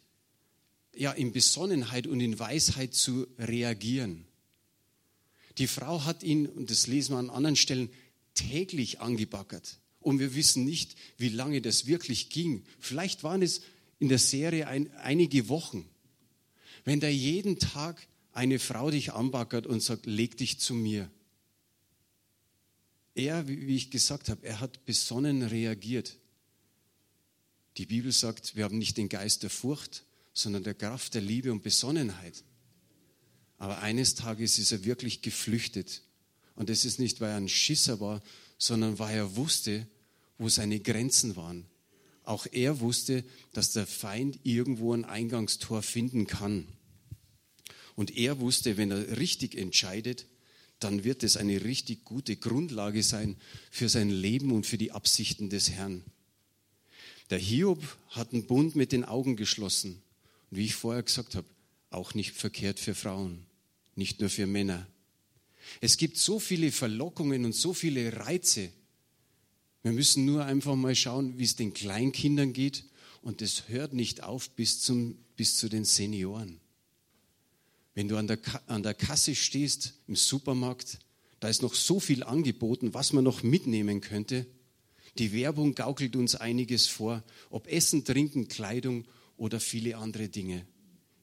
ja, 0.94 1.12
in 1.12 1.32
Besonnenheit 1.32 2.06
und 2.06 2.20
in 2.20 2.38
Weisheit 2.38 2.94
zu 2.94 3.26
reagieren. 3.38 4.26
Die 5.58 5.66
Frau 5.66 6.04
hat 6.04 6.22
ihn, 6.22 6.46
und 6.46 6.70
das 6.70 6.86
lesen 6.86 7.14
wir 7.14 7.18
an 7.18 7.30
anderen 7.30 7.56
Stellen, 7.56 7.90
täglich 8.34 9.00
angebackert. 9.00 9.78
Und 10.00 10.18
wir 10.18 10.34
wissen 10.34 10.64
nicht, 10.64 10.96
wie 11.16 11.28
lange 11.28 11.60
das 11.60 11.86
wirklich 11.86 12.30
ging. 12.30 12.64
Vielleicht 12.78 13.24
waren 13.24 13.42
es 13.42 13.62
in 13.98 14.08
der 14.08 14.18
Serie 14.18 14.68
ein, 14.68 14.92
einige 14.96 15.48
Wochen. 15.48 15.88
Wenn 16.86 17.00
da 17.00 17.08
jeden 17.08 17.58
Tag 17.58 18.06
eine 18.32 18.58
Frau 18.60 18.90
dich 18.90 19.12
anbackert 19.12 19.66
und 19.66 19.82
sagt, 19.82 20.06
leg 20.06 20.36
dich 20.36 20.60
zu 20.60 20.72
mir. 20.72 21.10
Er, 23.14 23.48
wie 23.48 23.74
ich 23.74 23.90
gesagt 23.90 24.28
habe, 24.28 24.46
er 24.46 24.60
hat 24.60 24.84
besonnen 24.84 25.42
reagiert. 25.42 26.16
Die 27.76 27.86
Bibel 27.86 28.12
sagt, 28.12 28.54
wir 28.54 28.64
haben 28.64 28.78
nicht 28.78 28.96
den 28.98 29.08
Geist 29.08 29.42
der 29.42 29.50
Furcht, 29.50 30.04
sondern 30.32 30.62
der 30.62 30.74
Kraft 30.74 31.14
der 31.14 31.22
Liebe 31.22 31.50
und 31.50 31.62
Besonnenheit. 31.62 32.44
Aber 33.58 33.80
eines 33.80 34.14
Tages 34.14 34.58
ist 34.58 34.70
er 34.70 34.84
wirklich 34.84 35.22
geflüchtet. 35.22 36.02
Und 36.54 36.68
das 36.68 36.84
ist 36.84 37.00
nicht, 37.00 37.20
weil 37.20 37.30
er 37.30 37.36
ein 37.36 37.48
Schisser 37.48 37.98
war, 37.98 38.22
sondern 38.58 38.98
weil 39.00 39.16
er 39.16 39.34
wusste, 39.34 39.88
wo 40.38 40.48
seine 40.48 40.78
Grenzen 40.78 41.34
waren. 41.34 41.66
Auch 42.22 42.46
er 42.52 42.80
wusste, 42.80 43.24
dass 43.52 43.72
der 43.72 43.86
Feind 43.86 44.38
irgendwo 44.42 44.92
ein 44.92 45.04
Eingangstor 45.04 45.82
finden 45.82 46.26
kann. 46.26 46.66
Und 47.96 48.16
er 48.16 48.38
wusste, 48.38 48.76
wenn 48.76 48.92
er 48.92 49.18
richtig 49.18 49.56
entscheidet, 49.56 50.26
dann 50.78 51.04
wird 51.04 51.22
es 51.22 51.36
eine 51.36 51.64
richtig 51.64 52.04
gute 52.04 52.36
Grundlage 52.36 53.02
sein 53.02 53.36
für 53.70 53.88
sein 53.88 54.10
Leben 54.10 54.52
und 54.52 54.66
für 54.66 54.78
die 54.78 54.92
Absichten 54.92 55.48
des 55.48 55.70
Herrn. 55.70 56.04
Der 57.30 57.38
Hiob 57.38 57.82
hat 58.10 58.32
einen 58.32 58.46
Bund 58.46 58.76
mit 58.76 58.92
den 58.92 59.04
Augen 59.04 59.36
geschlossen. 59.36 60.02
Und 60.50 60.58
wie 60.58 60.66
ich 60.66 60.74
vorher 60.74 61.02
gesagt 61.02 61.34
habe, 61.34 61.48
auch 61.90 62.14
nicht 62.14 62.32
verkehrt 62.32 62.78
für 62.78 62.94
Frauen, 62.94 63.46
nicht 63.94 64.20
nur 64.20 64.28
für 64.28 64.46
Männer. 64.46 64.86
Es 65.80 65.96
gibt 65.96 66.18
so 66.18 66.38
viele 66.38 66.70
Verlockungen 66.70 67.44
und 67.44 67.54
so 67.54 67.72
viele 67.72 68.16
Reize. 68.18 68.70
Wir 69.82 69.92
müssen 69.92 70.24
nur 70.24 70.44
einfach 70.44 70.76
mal 70.76 70.94
schauen, 70.94 71.38
wie 71.38 71.44
es 71.44 71.56
den 71.56 71.72
Kleinkindern 71.72 72.52
geht. 72.52 72.84
Und 73.22 73.42
es 73.42 73.68
hört 73.68 73.92
nicht 73.92 74.22
auf 74.22 74.50
bis, 74.50 74.80
zum, 74.80 75.16
bis 75.36 75.56
zu 75.56 75.68
den 75.68 75.84
Senioren. 75.84 76.60
Wenn 77.96 78.08
du 78.08 78.18
an 78.18 78.26
der, 78.26 78.38
an 78.66 78.82
der 78.82 78.92
Kasse 78.92 79.34
stehst 79.34 79.94
im 80.06 80.16
Supermarkt, 80.16 80.98
da 81.40 81.48
ist 81.48 81.62
noch 81.62 81.72
so 81.72 81.98
viel 81.98 82.22
angeboten, 82.22 82.92
was 82.92 83.14
man 83.14 83.24
noch 83.24 83.42
mitnehmen 83.42 84.02
könnte. 84.02 84.44
Die 85.18 85.32
Werbung 85.32 85.74
gaukelt 85.74 86.14
uns 86.14 86.34
einiges 86.34 86.88
vor, 86.88 87.24
ob 87.48 87.66
Essen, 87.68 88.04
Trinken, 88.04 88.48
Kleidung 88.48 89.06
oder 89.38 89.60
viele 89.60 89.96
andere 89.96 90.28
Dinge. 90.28 90.66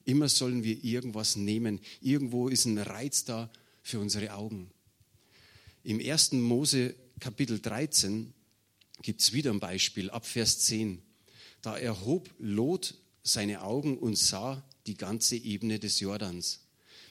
Immer 0.05 0.29
sollen 0.29 0.63
wir 0.63 0.83
irgendwas 0.83 1.35
nehmen. 1.35 1.79
Irgendwo 2.01 2.47
ist 2.47 2.65
ein 2.65 2.79
Reiz 2.79 3.23
da 3.23 3.51
für 3.83 3.99
unsere 3.99 4.33
Augen. 4.33 4.71
Im 5.83 5.99
1. 5.99 6.31
Mose 6.31 6.95
Kapitel 7.19 7.59
13 7.59 8.33
gibt 9.03 9.21
es 9.21 9.31
wieder 9.31 9.51
ein 9.51 9.59
Beispiel, 9.59 10.09
ab 10.09 10.25
Vers 10.25 10.57
10. 10.61 11.03
Da 11.61 11.77
erhob 11.77 12.31
Lot 12.39 12.95
seine 13.21 13.61
Augen 13.61 13.99
und 13.99 14.17
sah 14.17 14.67
die 14.87 14.97
ganze 14.97 15.35
Ebene 15.35 15.79
des 15.79 15.99
Jordans, 15.99 16.62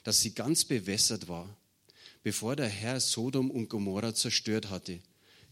dass 0.03 0.21
sie 0.21 0.33
ganz 0.33 0.65
bewässert 0.65 1.27
war, 1.27 1.55
bevor 2.23 2.55
der 2.55 2.69
Herr 2.69 2.99
Sodom 2.99 3.51
und 3.51 3.69
Gomorra 3.69 4.13
zerstört 4.13 4.69
hatte, 4.69 4.99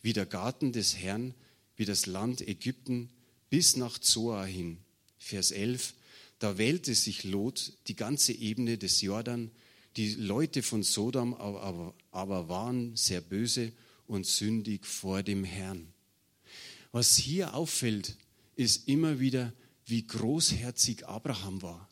wie 0.01 0.13
der 0.13 0.25
Garten 0.25 0.72
des 0.72 0.98
Herrn, 0.98 1.34
wie 1.75 1.86
das 1.86 2.05
Land 2.05 2.48
Ägypten 2.48 3.10
bis 3.50 3.75
nach 3.75 3.98
Zoar 4.00 4.46
hin. 4.46 4.77
Vers 5.17 5.51
11, 5.51 5.93
da 6.39 6.58
wählte 6.58 6.96
sich 6.96 7.24
Lot 7.24 7.74
die 7.88 7.96
ganze 7.96 8.34
Ebene 8.34 8.77
des 8.77 9.01
Jordan. 9.01 9.51
Die 9.98 10.15
Leute 10.15 10.63
von 10.63 10.84
Sodom 10.84 11.34
aber, 11.34 11.93
aber 12.12 12.50
waren 12.50 12.96
sehr 12.96 13.22
böse 13.22 13.72
und 14.08 14.25
sündig 14.25 14.86
vor 14.86 15.22
dem 15.22 15.43
Herrn. 15.43 15.93
Was 16.91 17.15
hier 17.15 17.53
auffällt, 17.53 18.17
ist 18.55 18.88
immer 18.88 19.20
wieder, 19.20 19.53
wie 19.86 20.05
großherzig 20.05 21.08
Abraham 21.08 21.62
war. 21.62 21.89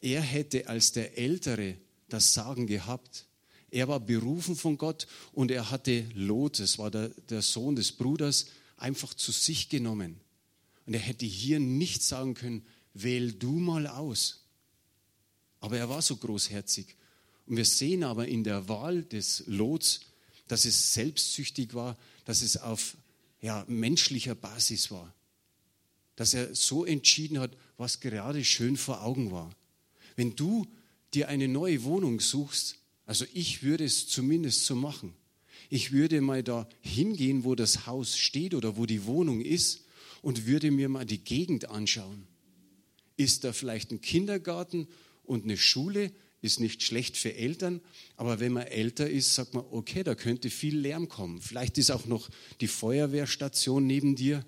Er 0.00 0.20
hätte 0.20 0.68
als 0.68 0.92
der 0.92 1.18
Ältere 1.18 1.76
das 2.08 2.34
Sagen 2.34 2.66
gehabt. 2.66 3.26
Er 3.70 3.88
war 3.88 4.00
berufen 4.00 4.56
von 4.56 4.78
Gott 4.78 5.06
und 5.32 5.50
er 5.50 5.70
hatte 5.70 6.06
Lot, 6.14 6.58
das 6.58 6.78
war 6.78 6.90
der, 6.90 7.08
der 7.28 7.42
Sohn 7.42 7.76
des 7.76 7.92
Bruders, 7.92 8.46
einfach 8.76 9.12
zu 9.14 9.32
sich 9.32 9.68
genommen. 9.68 10.20
Und 10.86 10.94
er 10.94 11.00
hätte 11.00 11.26
hier 11.26 11.60
nicht 11.60 12.02
sagen 12.02 12.34
können, 12.34 12.64
wähl 12.94 13.32
du 13.32 13.58
mal 13.58 13.86
aus. 13.86 14.44
Aber 15.60 15.76
er 15.76 15.88
war 15.88 16.00
so 16.00 16.16
großherzig. 16.16 16.96
Und 17.46 17.56
wir 17.56 17.64
sehen 17.64 18.04
aber 18.04 18.28
in 18.28 18.44
der 18.44 18.68
Wahl 18.68 19.02
des 19.02 19.44
Lots, 19.46 20.00
dass 20.46 20.64
es 20.64 20.94
selbstsüchtig 20.94 21.74
war, 21.74 21.98
dass 22.24 22.42
es 22.42 22.56
auf 22.56 22.96
ja, 23.40 23.64
menschlicher 23.68 24.34
Basis 24.34 24.90
war. 24.90 25.14
Dass 26.16 26.34
er 26.34 26.54
so 26.54 26.84
entschieden 26.84 27.38
hat, 27.38 27.56
was 27.76 28.00
gerade 28.00 28.44
schön 28.44 28.76
vor 28.76 29.02
Augen 29.02 29.30
war. 29.30 29.54
Wenn 30.18 30.34
du 30.34 30.66
dir 31.14 31.28
eine 31.28 31.46
neue 31.46 31.84
Wohnung 31.84 32.18
suchst, 32.18 32.78
also 33.06 33.24
ich 33.34 33.62
würde 33.62 33.84
es 33.84 34.08
zumindest 34.08 34.66
so 34.66 34.74
machen. 34.74 35.14
Ich 35.70 35.92
würde 35.92 36.20
mal 36.20 36.42
da 36.42 36.68
hingehen, 36.80 37.44
wo 37.44 37.54
das 37.54 37.86
Haus 37.86 38.18
steht 38.18 38.52
oder 38.54 38.76
wo 38.76 38.84
die 38.84 39.04
Wohnung 39.04 39.40
ist 39.40 39.84
und 40.20 40.44
würde 40.44 40.72
mir 40.72 40.88
mal 40.88 41.06
die 41.06 41.22
Gegend 41.22 41.70
anschauen. 41.70 42.26
Ist 43.16 43.44
da 43.44 43.52
vielleicht 43.52 43.92
ein 43.92 44.00
Kindergarten 44.00 44.88
und 45.22 45.44
eine 45.44 45.56
Schule? 45.56 46.10
Ist 46.42 46.58
nicht 46.58 46.82
schlecht 46.82 47.16
für 47.16 47.36
Eltern, 47.36 47.80
aber 48.16 48.40
wenn 48.40 48.52
man 48.52 48.66
älter 48.66 49.08
ist, 49.08 49.36
sagt 49.36 49.54
man, 49.54 49.64
okay, 49.70 50.02
da 50.02 50.16
könnte 50.16 50.50
viel 50.50 50.76
Lärm 50.76 51.08
kommen. 51.08 51.40
Vielleicht 51.40 51.78
ist 51.78 51.92
auch 51.92 52.06
noch 52.06 52.28
die 52.60 52.66
Feuerwehrstation 52.66 53.86
neben 53.86 54.16
dir 54.16 54.44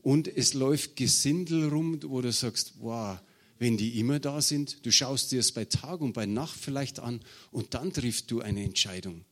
und 0.00 0.28
es 0.28 0.54
läuft 0.54 0.94
Gesindel 0.94 1.70
rum, 1.70 1.98
wo 2.04 2.20
du 2.20 2.30
sagst, 2.30 2.74
wow, 2.78 3.18
wenn 3.60 3.76
die 3.76 4.00
immer 4.00 4.18
da 4.18 4.40
sind, 4.40 4.84
du 4.86 4.90
schaust 4.90 5.30
dir 5.30 5.38
es 5.38 5.52
bei 5.52 5.66
Tag 5.66 6.00
und 6.00 6.14
bei 6.14 6.24
Nacht 6.24 6.58
vielleicht 6.58 6.98
an 6.98 7.20
und 7.50 7.74
dann 7.74 7.92
triffst 7.92 8.30
du 8.30 8.40
eine 8.40 8.64
Entscheidung. 8.64 9.26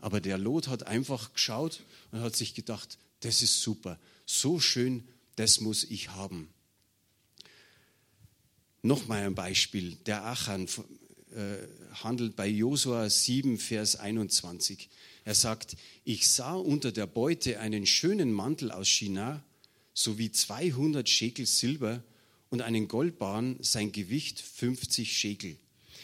Aber 0.00 0.22
der 0.22 0.38
Lot 0.38 0.68
hat 0.68 0.86
einfach 0.86 1.34
geschaut 1.34 1.84
und 2.10 2.20
hat 2.20 2.34
sich 2.34 2.54
gedacht, 2.54 2.96
das 3.20 3.42
ist 3.42 3.60
super, 3.60 4.00
so 4.24 4.58
schön, 4.60 5.06
das 5.36 5.60
muss 5.60 5.84
ich 5.84 6.08
haben. 6.08 6.48
Nochmal 8.80 9.24
ein 9.24 9.34
Beispiel. 9.34 9.96
Der 10.06 10.24
Achan 10.24 10.68
äh, 11.34 11.58
handelt 12.02 12.34
bei 12.34 12.48
Josua 12.48 13.10
7, 13.10 13.58
Vers 13.58 13.96
21. 13.96 14.88
Er 15.24 15.34
sagt, 15.34 15.76
ich 16.02 16.30
sah 16.30 16.54
unter 16.54 16.92
der 16.92 17.06
Beute 17.06 17.60
einen 17.60 17.84
schönen 17.84 18.32
Mantel 18.32 18.70
aus 18.70 18.88
China 18.88 19.44
sowie 19.92 20.32
200 20.32 21.06
Schekel 21.06 21.44
Silber 21.44 22.02
und 22.50 22.62
einen 22.62 22.88
Goldbahn, 22.88 23.56
sein 23.60 23.92
Gewicht 23.92 24.40
50 24.40 25.16
Schekel. 25.16 25.56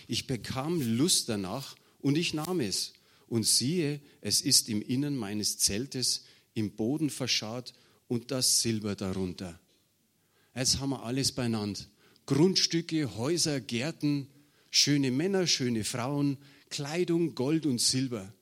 Ich 0.07 0.27
bekam 0.27 0.81
Lust 0.97 1.29
danach 1.29 1.77
und 2.01 2.17
ich 2.17 2.35
nahm 2.35 2.61
es. 2.61 2.93
Und 3.29 3.47
siehe, 3.47 4.01
es 4.21 4.43
ist 4.43 4.69
im 4.69 4.83
Innern 4.83 5.17
meines 5.17 5.59
Zeltes 5.59 6.25
im 6.55 6.73
Boden 6.73 7.09
verscharrt 7.09 7.73
und 8.09 8.31
das 8.31 8.61
Silber 8.61 8.95
darunter. 8.95 9.59
Jetzt 10.55 10.81
haben 10.81 10.91
wir 10.91 11.03
alles 11.03 11.33
beieinander. 11.33 11.81
Grundstücke, 12.27 13.17
Häuser, 13.17 13.61
Gärten, 13.61 14.29
schöne 14.71 15.11
Männer, 15.11 15.47
schöne 15.47 15.85
Frauen, 15.85 16.37
Kleidung, 16.69 17.35
Gold 17.35 17.65
und 17.67 17.81
Silber. 17.81 18.33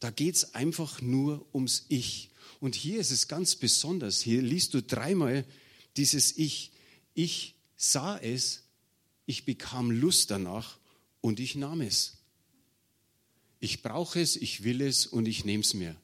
Da 0.00 0.10
geht 0.10 0.34
es 0.34 0.54
einfach 0.54 1.00
nur 1.00 1.46
ums 1.54 1.84
Ich. 1.88 2.30
Und 2.58 2.74
hier 2.74 3.00
ist 3.00 3.10
es 3.10 3.28
ganz 3.28 3.56
besonders. 3.56 4.20
Hier 4.20 4.42
liest 4.42 4.74
du 4.74 4.82
dreimal 4.82 5.44
dieses 5.96 6.36
Ich. 6.36 6.72
Ich 7.14 7.54
sah 7.76 8.18
es, 8.18 8.62
ich 9.26 9.44
bekam 9.44 9.90
Lust 9.90 10.30
danach 10.30 10.78
und 11.20 11.40
ich 11.40 11.54
nahm 11.54 11.80
es. 11.80 12.18
Ich 13.60 13.82
brauche 13.82 14.20
es, 14.20 14.36
ich 14.36 14.64
will 14.64 14.80
es 14.80 15.06
und 15.06 15.26
ich 15.26 15.44
nehme 15.44 15.62
es 15.62 15.74
mir. 15.74 15.96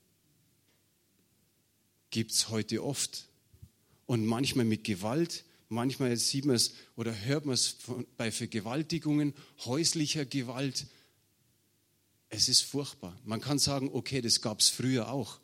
Gibt 2.10 2.32
es 2.32 2.48
heute 2.50 2.84
oft. 2.84 3.26
Und 4.06 4.24
manchmal 4.24 4.64
mit 4.64 4.84
Gewalt, 4.84 5.44
manchmal 5.68 6.16
sieht 6.16 6.44
man 6.44 6.56
es 6.56 6.74
oder 6.96 7.14
hört 7.14 7.46
man 7.46 7.54
es 7.54 7.76
bei 8.16 8.30
Vergewaltigungen, 8.30 9.34
häuslicher 9.64 10.24
Gewalt. 10.24 10.86
Es 12.28 12.48
ist 12.48 12.62
furchtbar. 12.62 13.18
Man 13.24 13.40
kann 13.40 13.58
sagen, 13.58 13.90
okay, 13.92 14.20
das 14.20 14.40
gab 14.40 14.60
es 14.60 14.68
früher 14.68 15.10
auch. 15.10 15.40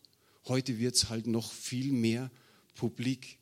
Heute 0.46 0.78
wird 0.78 0.94
es 0.94 1.08
halt 1.08 1.26
noch 1.26 1.52
viel 1.52 1.92
mehr 1.92 2.30
publik. 2.74 3.38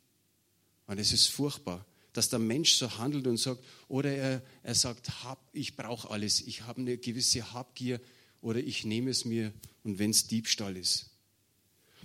Und 0.87 0.99
es 0.99 1.13
ist 1.13 1.27
furchtbar, 1.27 1.85
dass 2.13 2.29
der 2.29 2.39
Mensch 2.39 2.73
so 2.73 2.97
handelt 2.97 3.25
und 3.27 3.37
sagt, 3.37 3.63
oder 3.87 4.11
er, 4.11 4.43
er 4.61 4.75
sagt, 4.75 5.23
hab, 5.23 5.39
ich 5.51 5.75
brauche 5.75 6.09
alles, 6.09 6.41
ich 6.41 6.61
habe 6.61 6.81
eine 6.81 6.97
gewisse 6.97 7.53
Habgier 7.53 7.99
oder 8.41 8.59
ich 8.59 8.85
nehme 8.85 9.09
es 9.09 9.25
mir 9.25 9.51
und 9.83 9.99
wenn 9.99 10.11
es 10.11 10.27
Diebstahl 10.27 10.77
ist. 10.77 11.09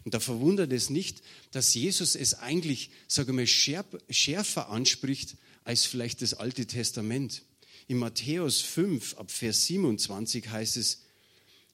Und 0.04 0.14
da 0.14 0.20
verwundert 0.20 0.72
es 0.72 0.88
nicht, 0.88 1.22
dass 1.50 1.74
Jesus 1.74 2.14
es 2.14 2.34
eigentlich, 2.34 2.90
sage 3.08 3.32
mal, 3.32 3.46
schärfer 3.46 4.70
anspricht 4.70 5.36
als 5.64 5.84
vielleicht 5.84 6.22
das 6.22 6.34
Alte 6.34 6.66
Testament. 6.66 7.42
In 7.88 7.98
Matthäus 7.98 8.60
5 8.60 9.18
ab 9.18 9.30
Vers 9.30 9.66
27 9.66 10.48
heißt 10.48 10.78
es, 10.78 11.02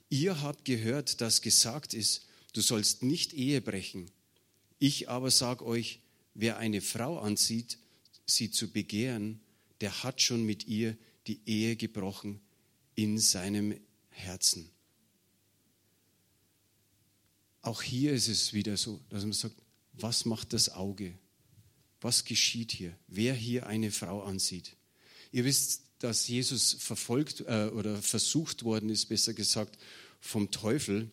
ihr 0.08 0.40
habt 0.40 0.64
gehört, 0.64 1.20
dass 1.20 1.42
gesagt 1.42 1.94
ist, 1.94 2.26
du 2.54 2.60
sollst 2.60 3.02
nicht 3.02 3.34
Ehe 3.34 3.60
brechen. 3.60 4.10
Ich 4.78 5.08
aber 5.08 5.30
sage 5.30 5.64
euch, 5.64 6.00
wer 6.34 6.58
eine 6.58 6.80
Frau 6.80 7.18
ansieht, 7.18 7.78
sie 8.26 8.50
zu 8.50 8.70
begehren, 8.70 9.40
der 9.80 10.02
hat 10.02 10.20
schon 10.20 10.44
mit 10.44 10.66
ihr 10.66 10.96
die 11.26 11.40
Ehe 11.46 11.76
gebrochen 11.76 12.40
in 12.94 13.18
seinem 13.18 13.78
Herzen. 14.10 14.70
Auch 17.62 17.82
hier 17.82 18.12
ist 18.12 18.28
es 18.28 18.52
wieder 18.52 18.76
so, 18.76 19.00
dass 19.08 19.22
man 19.22 19.32
sagt, 19.32 19.56
was 19.94 20.24
macht 20.26 20.52
das 20.52 20.68
Auge? 20.68 21.14
Was 22.00 22.24
geschieht 22.24 22.72
hier? 22.72 22.96
Wer 23.08 23.34
hier 23.34 23.66
eine 23.66 23.90
Frau 23.90 24.22
ansieht? 24.22 24.76
Ihr 25.32 25.44
wisst, 25.44 25.82
dass 25.98 26.28
Jesus 26.28 26.74
verfolgt 26.74 27.40
äh, 27.46 27.70
oder 27.72 28.02
versucht 28.02 28.64
worden 28.64 28.90
ist, 28.90 29.06
besser 29.06 29.32
gesagt, 29.32 29.78
vom 30.20 30.50
Teufel. 30.50 31.10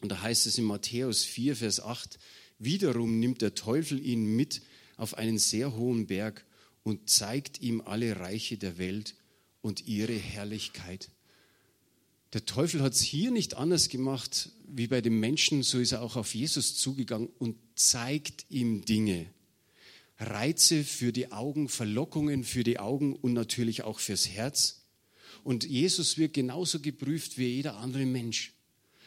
Und 0.00 0.10
da 0.10 0.22
heißt 0.22 0.46
es 0.46 0.58
in 0.58 0.64
Matthäus 0.64 1.24
4, 1.24 1.56
Vers 1.56 1.80
8, 1.80 2.18
wiederum 2.58 3.18
nimmt 3.18 3.42
der 3.42 3.54
Teufel 3.54 4.04
ihn 4.04 4.36
mit 4.36 4.62
auf 4.96 5.14
einen 5.18 5.38
sehr 5.38 5.76
hohen 5.76 6.06
Berg 6.06 6.44
und 6.82 7.08
zeigt 7.08 7.60
ihm 7.60 7.80
alle 7.80 8.20
Reiche 8.20 8.56
der 8.56 8.78
Welt 8.78 9.14
und 9.60 9.86
ihre 9.86 10.14
Herrlichkeit. 10.14 11.10
Der 12.32 12.46
Teufel 12.46 12.82
hat 12.82 12.94
es 12.94 13.00
hier 13.00 13.30
nicht 13.30 13.54
anders 13.54 13.88
gemacht 13.88 14.50
wie 14.66 14.86
bei 14.86 15.00
dem 15.00 15.20
Menschen, 15.20 15.62
so 15.62 15.78
ist 15.78 15.92
er 15.92 16.02
auch 16.02 16.16
auf 16.16 16.34
Jesus 16.34 16.76
zugegangen 16.76 17.28
und 17.38 17.56
zeigt 17.74 18.46
ihm 18.48 18.84
Dinge. 18.84 19.26
Reize 20.18 20.84
für 20.84 21.12
die 21.12 21.32
Augen, 21.32 21.68
Verlockungen 21.68 22.44
für 22.44 22.64
die 22.64 22.78
Augen 22.78 23.14
und 23.14 23.32
natürlich 23.32 23.82
auch 23.82 23.98
fürs 23.98 24.28
Herz. 24.28 24.82
Und 25.44 25.64
Jesus 25.64 26.16
wird 26.16 26.32
genauso 26.32 26.80
geprüft 26.80 27.36
wie 27.38 27.48
jeder 27.48 27.76
andere 27.76 28.06
Mensch. 28.06 28.52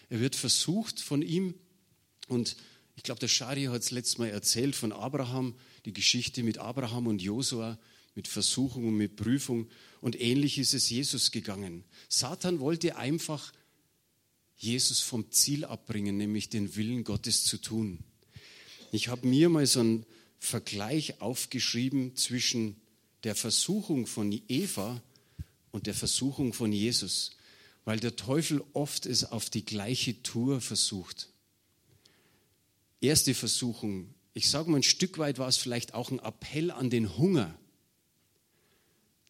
Er 0.09 0.19
wird 0.19 0.35
versucht 0.35 0.99
von 0.99 1.21
ihm. 1.21 1.55
Und 2.27 2.57
ich 2.95 3.03
glaube, 3.03 3.19
der 3.19 3.27
Shari 3.27 3.65
hat 3.65 3.81
es 3.81 3.91
letztes 3.91 4.17
Mal 4.17 4.29
erzählt 4.29 4.75
von 4.75 4.91
Abraham, 4.91 5.55
die 5.85 5.93
Geschichte 5.93 6.43
mit 6.43 6.57
Abraham 6.57 7.07
und 7.07 7.21
Josua, 7.21 7.77
mit 8.15 8.27
Versuchung 8.27 8.87
und 8.87 8.95
mit 8.95 9.17
Prüfung. 9.17 9.67
Und 10.01 10.19
ähnlich 10.19 10.57
ist 10.57 10.73
es 10.73 10.89
Jesus 10.89 11.31
gegangen. 11.31 11.83
Satan 12.07 12.59
wollte 12.59 12.95
einfach 12.95 13.51
Jesus 14.55 15.01
vom 15.01 15.29
Ziel 15.31 15.65
abbringen, 15.65 16.17
nämlich 16.17 16.49
den 16.49 16.75
Willen 16.77 17.03
Gottes 17.03 17.43
zu 17.43 17.57
tun. 17.57 17.99
Ich 18.91 19.09
habe 19.09 19.27
mir 19.27 19.49
mal 19.49 19.67
so 19.67 19.81
einen 19.81 20.05
Vergleich 20.39 21.19
aufgeschrieben 21.21 22.15
zwischen 22.15 22.77
der 23.25 23.35
Versuchung 23.35 24.07
von 24.07 24.39
Eva 24.47 25.01
und 25.71 25.87
der 25.87 25.93
Versuchung 25.93 26.53
von 26.53 26.71
Jesus, 26.71 27.31
weil 27.83 27.99
der 27.99 28.15
Teufel 28.15 28.63
oft 28.71 29.05
es 29.05 29.25
auf 29.25 29.49
die 29.49 29.65
gleiche 29.65 30.21
Tour 30.23 30.61
versucht. 30.61 31.29
Erste 33.01 33.33
Versuchung, 33.33 34.13
ich 34.33 34.49
sage 34.49 34.69
mal 34.69 34.77
ein 34.77 34.83
Stück 34.83 35.17
weit 35.17 35.39
war 35.39 35.47
es 35.47 35.57
vielleicht 35.57 35.93
auch 35.93 36.11
ein 36.11 36.19
Appell 36.19 36.71
an 36.71 36.89
den 36.89 37.17
Hunger. 37.17 37.57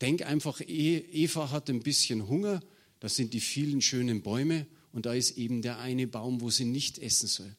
Denk 0.02 0.24
einfach, 0.24 0.62
e, 0.62 0.98
Eva 0.98 1.52
hat 1.52 1.70
ein 1.70 1.82
bisschen 1.82 2.28
Hunger, 2.28 2.62
das 3.00 3.16
sind 3.16 3.34
die 3.34 3.40
vielen 3.40 3.82
schönen 3.82 4.22
Bäume 4.22 4.66
und 4.92 5.06
da 5.06 5.14
ist 5.14 5.38
eben 5.38 5.62
der 5.62 5.80
eine 5.80 6.08
Baum, 6.08 6.42
wo 6.42 6.50
sie 6.50 6.66
nicht 6.66 6.98
essen 6.98 7.28
soll. 7.28 7.56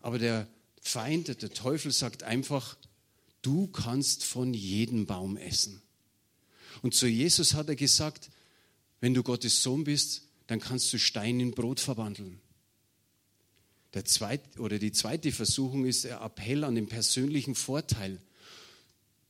Aber 0.00 0.18
der 0.18 0.48
Feind, 0.80 1.28
der 1.28 1.50
Teufel 1.50 1.92
sagt 1.92 2.22
einfach, 2.22 2.76
du 3.42 3.66
kannst 3.66 4.24
von 4.24 4.54
jedem 4.54 5.06
Baum 5.06 5.36
essen. 5.36 5.82
Und 6.82 6.94
zu 6.94 7.06
Jesus 7.06 7.54
hat 7.54 7.68
er 7.68 7.76
gesagt, 7.76 8.30
wenn 9.00 9.14
du 9.14 9.22
Gottes 9.22 9.62
Sohn 9.62 9.84
bist, 9.84 10.22
dann 10.46 10.60
kannst 10.60 10.92
du 10.92 10.98
Stein 10.98 11.40
in 11.40 11.50
Brot 11.52 11.80
verwandeln. 11.80 12.40
Der 13.94 14.04
zweite, 14.04 14.60
oder 14.60 14.78
die 14.78 14.92
zweite 14.92 15.32
Versuchung 15.32 15.86
ist 15.86 16.04
der 16.04 16.20
Appell 16.20 16.64
an 16.64 16.74
den 16.74 16.88
persönlichen 16.88 17.54
Vorteil. 17.54 18.20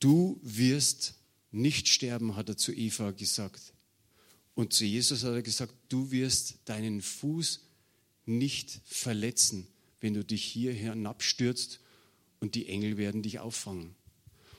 Du 0.01 0.41
wirst 0.43 1.15
nicht 1.51 1.89
sterben, 1.89 2.37
hat 2.37 2.49
er 2.49 2.57
zu 2.57 2.73
Eva 2.73 3.13
gesagt. 3.13 3.73
Und 4.55 4.73
zu 4.73 4.85
Jesus 4.85 5.23
hat 5.23 5.35
er 5.35 5.43
gesagt, 5.43 5.75
du 5.89 6.11
wirst 6.11 6.57
deinen 6.65 7.01
Fuß 7.01 7.61
nicht 8.27 8.81
verletzen, 8.85 9.67
wenn 10.01 10.15
du 10.15 10.25
dich 10.25 10.45
hier 10.45 10.73
hinabstürzt 10.73 11.81
und 12.41 12.55
die 12.55 12.69
Engel 12.69 12.97
werden 12.97 13.23
dich 13.23 13.39
auffangen. 13.39 13.95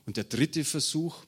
Und 0.06 0.18
der 0.18 0.24
dritte 0.24 0.64
Versuch, 0.64 1.26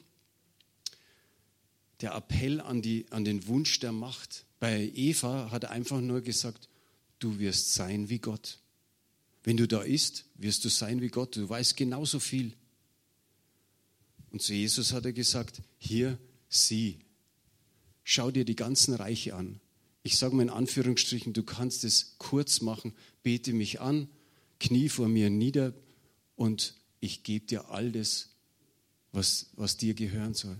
der 2.02 2.16
Appell 2.16 2.60
an, 2.60 2.82
die, 2.82 3.06
an 3.12 3.24
den 3.26 3.48
Wunsch 3.48 3.80
der 3.80 3.92
Macht. 3.92 4.46
Bei 4.60 4.92
Eva 4.96 5.52
hat 5.52 5.66
er 5.66 5.72
einfach 5.72 6.02
nur 6.02 6.22
gesagt, 6.22 6.68
du 7.20 7.40
wirst 7.40 7.74
sein 7.74 8.10
wie 8.10 8.20
Gott. 8.20 8.60
Wenn 9.44 9.58
du 9.58 9.68
da 9.68 9.82
isst, 9.82 10.26
wirst 10.36 10.64
du 10.66 10.70
sein 10.70 11.02
wie 11.02 11.10
Gott. 11.10 11.36
Du 11.36 11.50
weißt 11.50 11.76
genauso 11.76 12.20
viel. 12.20 12.54
Und 14.30 14.42
zu 14.42 14.54
Jesus 14.54 14.94
hat 14.94 15.06
er 15.06 15.14
gesagt, 15.14 15.62
hier, 15.78 16.18
sieh, 16.48 17.00
schau 18.04 18.32
dir 18.32 18.46
die 18.46 18.56
ganzen 18.56 18.94
Reiche 18.94 19.36
an. 19.36 19.60
Ich 20.04 20.18
sage 20.18 20.36
mal 20.36 20.44
in 20.44 20.50
Anführungsstrichen, 20.50 21.34
du 21.34 21.44
kannst 21.44 21.84
es 21.84 22.16
kurz 22.18 22.62
machen, 22.62 22.94
bete 23.24 23.54
mich 23.54 23.82
an, 23.82 24.08
knie 24.60 24.90
vor 24.90 25.08
mir 25.08 25.30
nieder 25.30 25.74
und 26.36 26.76
ich 27.00 27.24
gebe 27.24 27.46
dir 27.46 27.70
all 27.70 27.92
das, 27.92 28.30
was, 29.12 29.50
was 29.54 29.78
dir 29.78 29.94
gehören 29.94 30.34
soll. 30.34 30.58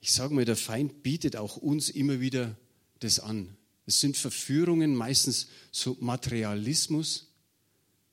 Ich 0.00 0.12
sage 0.12 0.34
mal, 0.34 0.44
der 0.44 0.56
Feind 0.56 1.02
bietet 1.02 1.36
auch 1.36 1.56
uns 1.56 1.88
immer 1.88 2.20
wieder 2.20 2.56
das 3.00 3.20
an. 3.20 3.56
Es 3.86 4.00
sind 4.00 4.16
Verführungen, 4.16 4.94
meistens 4.96 5.46
so 5.70 5.96
Materialismus, 6.00 7.28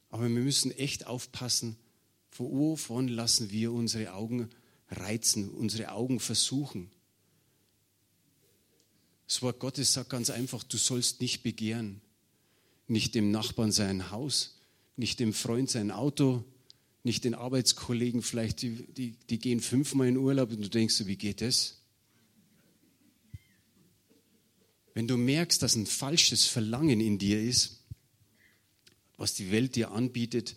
aber 0.09 0.23
wir 0.23 0.29
müssen 0.29 0.71
echt 0.71 1.07
aufpassen, 1.07 1.75
wovon 2.37 3.07
lassen 3.07 3.51
wir 3.51 3.71
unsere 3.71 4.13
Augen 4.13 4.49
reizen, 4.89 5.49
unsere 5.49 5.91
Augen 5.91 6.19
versuchen. 6.19 6.91
Das 9.27 9.41
Wort 9.41 9.59
Gottes 9.59 9.93
sagt 9.93 10.11
ganz 10.11 10.29
einfach, 10.29 10.63
du 10.63 10.77
sollst 10.77 11.21
nicht 11.21 11.41
begehren, 11.41 12.01
nicht 12.87 13.15
dem 13.15 13.31
Nachbarn 13.31 13.71
sein 13.71 14.11
Haus, 14.11 14.59
nicht 14.95 15.19
dem 15.19 15.33
Freund 15.33 15.71
sein 15.71 15.89
Auto, 15.89 16.43
nicht 17.03 17.23
den 17.23 17.33
Arbeitskollegen, 17.33 18.21
vielleicht 18.21 18.61
die, 18.61 18.85
die, 18.93 19.15
die 19.29 19.39
gehen 19.39 19.59
fünfmal 19.59 20.07
in 20.07 20.17
Urlaub 20.17 20.51
und 20.51 20.61
du 20.61 20.69
denkst, 20.69 21.05
wie 21.05 21.17
geht 21.17 21.41
das? 21.41 21.82
Wenn 24.93 25.07
du 25.07 25.17
merkst, 25.17 25.61
dass 25.61 25.75
ein 25.75 25.85
falsches 25.85 26.45
Verlangen 26.45 27.01
in 27.01 27.17
dir 27.17 27.41
ist, 27.41 27.83
was 29.17 29.33
die 29.33 29.51
Welt 29.51 29.75
dir 29.75 29.91
anbietet, 29.91 30.55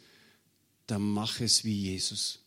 dann 0.87 1.03
mach 1.03 1.40
es 1.40 1.64
wie 1.64 1.75
Jesus. 1.75 2.40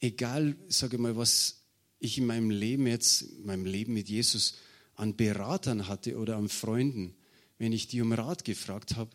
Egal, 0.00 0.56
sage 0.68 0.98
mal, 0.98 1.16
was 1.16 1.62
ich 1.98 2.18
in 2.18 2.26
meinem 2.26 2.50
Leben 2.50 2.86
jetzt, 2.86 3.22
in 3.22 3.46
meinem 3.46 3.64
Leben 3.64 3.94
mit 3.94 4.08
Jesus 4.08 4.54
an 4.96 5.16
Beratern 5.16 5.86
hatte 5.88 6.18
oder 6.18 6.36
an 6.36 6.48
Freunden, 6.48 7.14
wenn 7.58 7.72
ich 7.72 7.86
die 7.86 8.00
um 8.00 8.12
Rat 8.12 8.44
gefragt 8.44 8.96
habe, 8.96 9.10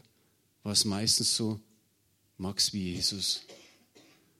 war 0.63 0.71
es 0.71 0.86
meistens 0.86 1.36
so, 1.36 1.60
mag's 2.38 2.71
wie 2.71 2.93
Jesus. 2.93 3.41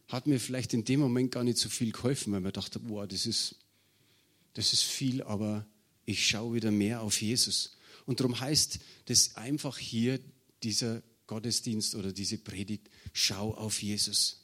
Hat 0.08 0.28
mir 0.28 0.40
vielleicht 0.40 0.74
in 0.74 0.86
dem 0.86 1.02
Moment 1.02 1.32
gar 1.32 1.44
nicht 1.44 1.58
so 1.58 1.68
viel 1.68 1.92
geholfen, 1.92 2.32
weil 2.32 2.40
man 2.40 2.54
dachte, 2.54 2.80
boah, 2.80 3.06
das 3.06 3.26
ist, 3.26 3.56
das 4.54 4.72
ist 4.72 4.84
viel, 4.84 5.22
aber 5.22 5.68
ich 6.08 6.28
schaue 6.28 6.56
wieder 6.56 6.72
mehr 6.72 7.02
auf 7.02 7.22
Jesus. 7.22 7.78
Und 8.08 8.20
darum 8.20 8.40
heißt 8.40 8.80
das 9.06 9.36
einfach 9.36 9.78
hier 9.78 10.20
dieser 10.64 11.04
Gottesdienst 11.28 11.94
oder 11.94 12.12
diese 12.12 12.40
Predigt, 12.40 12.90
schau 13.14 13.54
auf 13.54 13.84
Jesus. 13.84 14.42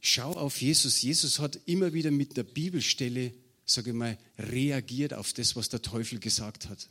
Schau 0.00 0.32
auf 0.32 0.60
Jesus. 0.60 1.00
Jesus 1.00 1.38
hat 1.38 1.58
immer 1.64 1.94
wieder 1.94 2.10
mit 2.10 2.36
der 2.36 2.42
Bibelstelle 2.42 3.32
sage 3.70 3.90
ich 3.90 3.96
mal, 3.96 4.18
reagiert 4.38 5.14
auf 5.14 5.32
das, 5.32 5.54
was 5.54 5.68
der 5.68 5.82
Teufel 5.82 6.18
gesagt 6.18 6.68
hat. 6.68 6.88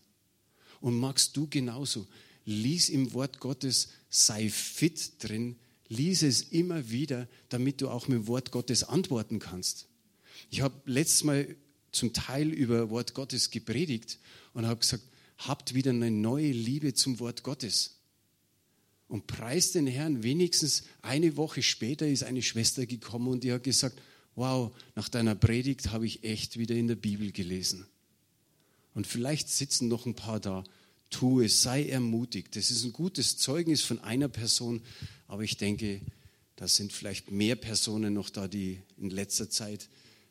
Und 0.79 0.97
magst 0.97 1.35
du 1.35 1.47
genauso. 1.47 2.07
Lies 2.45 2.89
im 2.89 3.13
Wort 3.13 3.39
Gottes, 3.39 3.89
sei 4.09 4.49
fit 4.49 5.11
drin, 5.19 5.57
lies 5.89 6.21
es 6.21 6.41
immer 6.41 6.89
wieder, 6.89 7.27
damit 7.49 7.81
du 7.81 7.89
auch 7.89 8.07
mit 8.07 8.19
dem 8.19 8.27
Wort 8.27 8.51
Gottes 8.51 8.83
antworten 8.83 9.39
kannst. 9.39 9.87
Ich 10.49 10.61
habe 10.61 10.79
letztes 10.85 11.23
Mal 11.23 11.55
zum 11.91 12.13
Teil 12.13 12.49
über 12.49 12.89
Wort 12.89 13.13
Gottes 13.13 13.49
gepredigt 13.51 14.19
und 14.53 14.65
habe 14.65 14.79
gesagt, 14.79 15.03
habt 15.37 15.73
wieder 15.73 15.91
eine 15.91 16.11
neue 16.11 16.51
Liebe 16.51 16.93
zum 16.93 17.19
Wort 17.19 17.43
Gottes. 17.43 17.95
Und 19.07 19.27
preist 19.27 19.75
den 19.75 19.87
Herrn, 19.87 20.23
wenigstens 20.23 20.83
eine 21.01 21.37
Woche 21.37 21.63
später 21.63 22.07
ist 22.07 22.23
eine 22.23 22.41
Schwester 22.41 22.85
gekommen 22.85 23.29
und 23.29 23.43
die 23.43 23.53
hat 23.53 23.63
gesagt, 23.63 24.01
wow, 24.35 24.75
nach 24.95 25.09
deiner 25.09 25.35
Predigt 25.35 25.91
habe 25.91 26.05
ich 26.05 26.23
echt 26.23 26.57
wieder 26.59 26.75
in 26.75 26.87
der 26.87 26.95
Bibel 26.95 27.31
gelesen. 27.31 27.85
Und 28.93 29.07
vielleicht 29.07 29.49
sitzen 29.49 29.87
noch 29.87 30.05
ein 30.05 30.15
paar 30.15 30.39
da. 30.39 30.63
Tu 31.09 31.41
es, 31.41 31.61
sei 31.61 31.87
ermutigt. 31.87 32.55
Das 32.55 32.69
ist 32.69 32.83
ein 32.83 32.91
gutes 32.91 33.37
Zeugnis 33.37 33.81
von 33.81 33.99
einer 33.99 34.27
Person, 34.27 34.81
aber 35.27 35.43
ich 35.43 35.55
denke, 35.55 36.01
da 36.57 36.67
sind 36.67 36.91
vielleicht 36.91 37.31
mehr 37.31 37.55
Personen 37.55 38.13
noch 38.13 38.29
da, 38.29 38.47
die 38.47 38.81
in 38.97 39.09
letzter 39.09 39.49
Zeit 39.49 39.87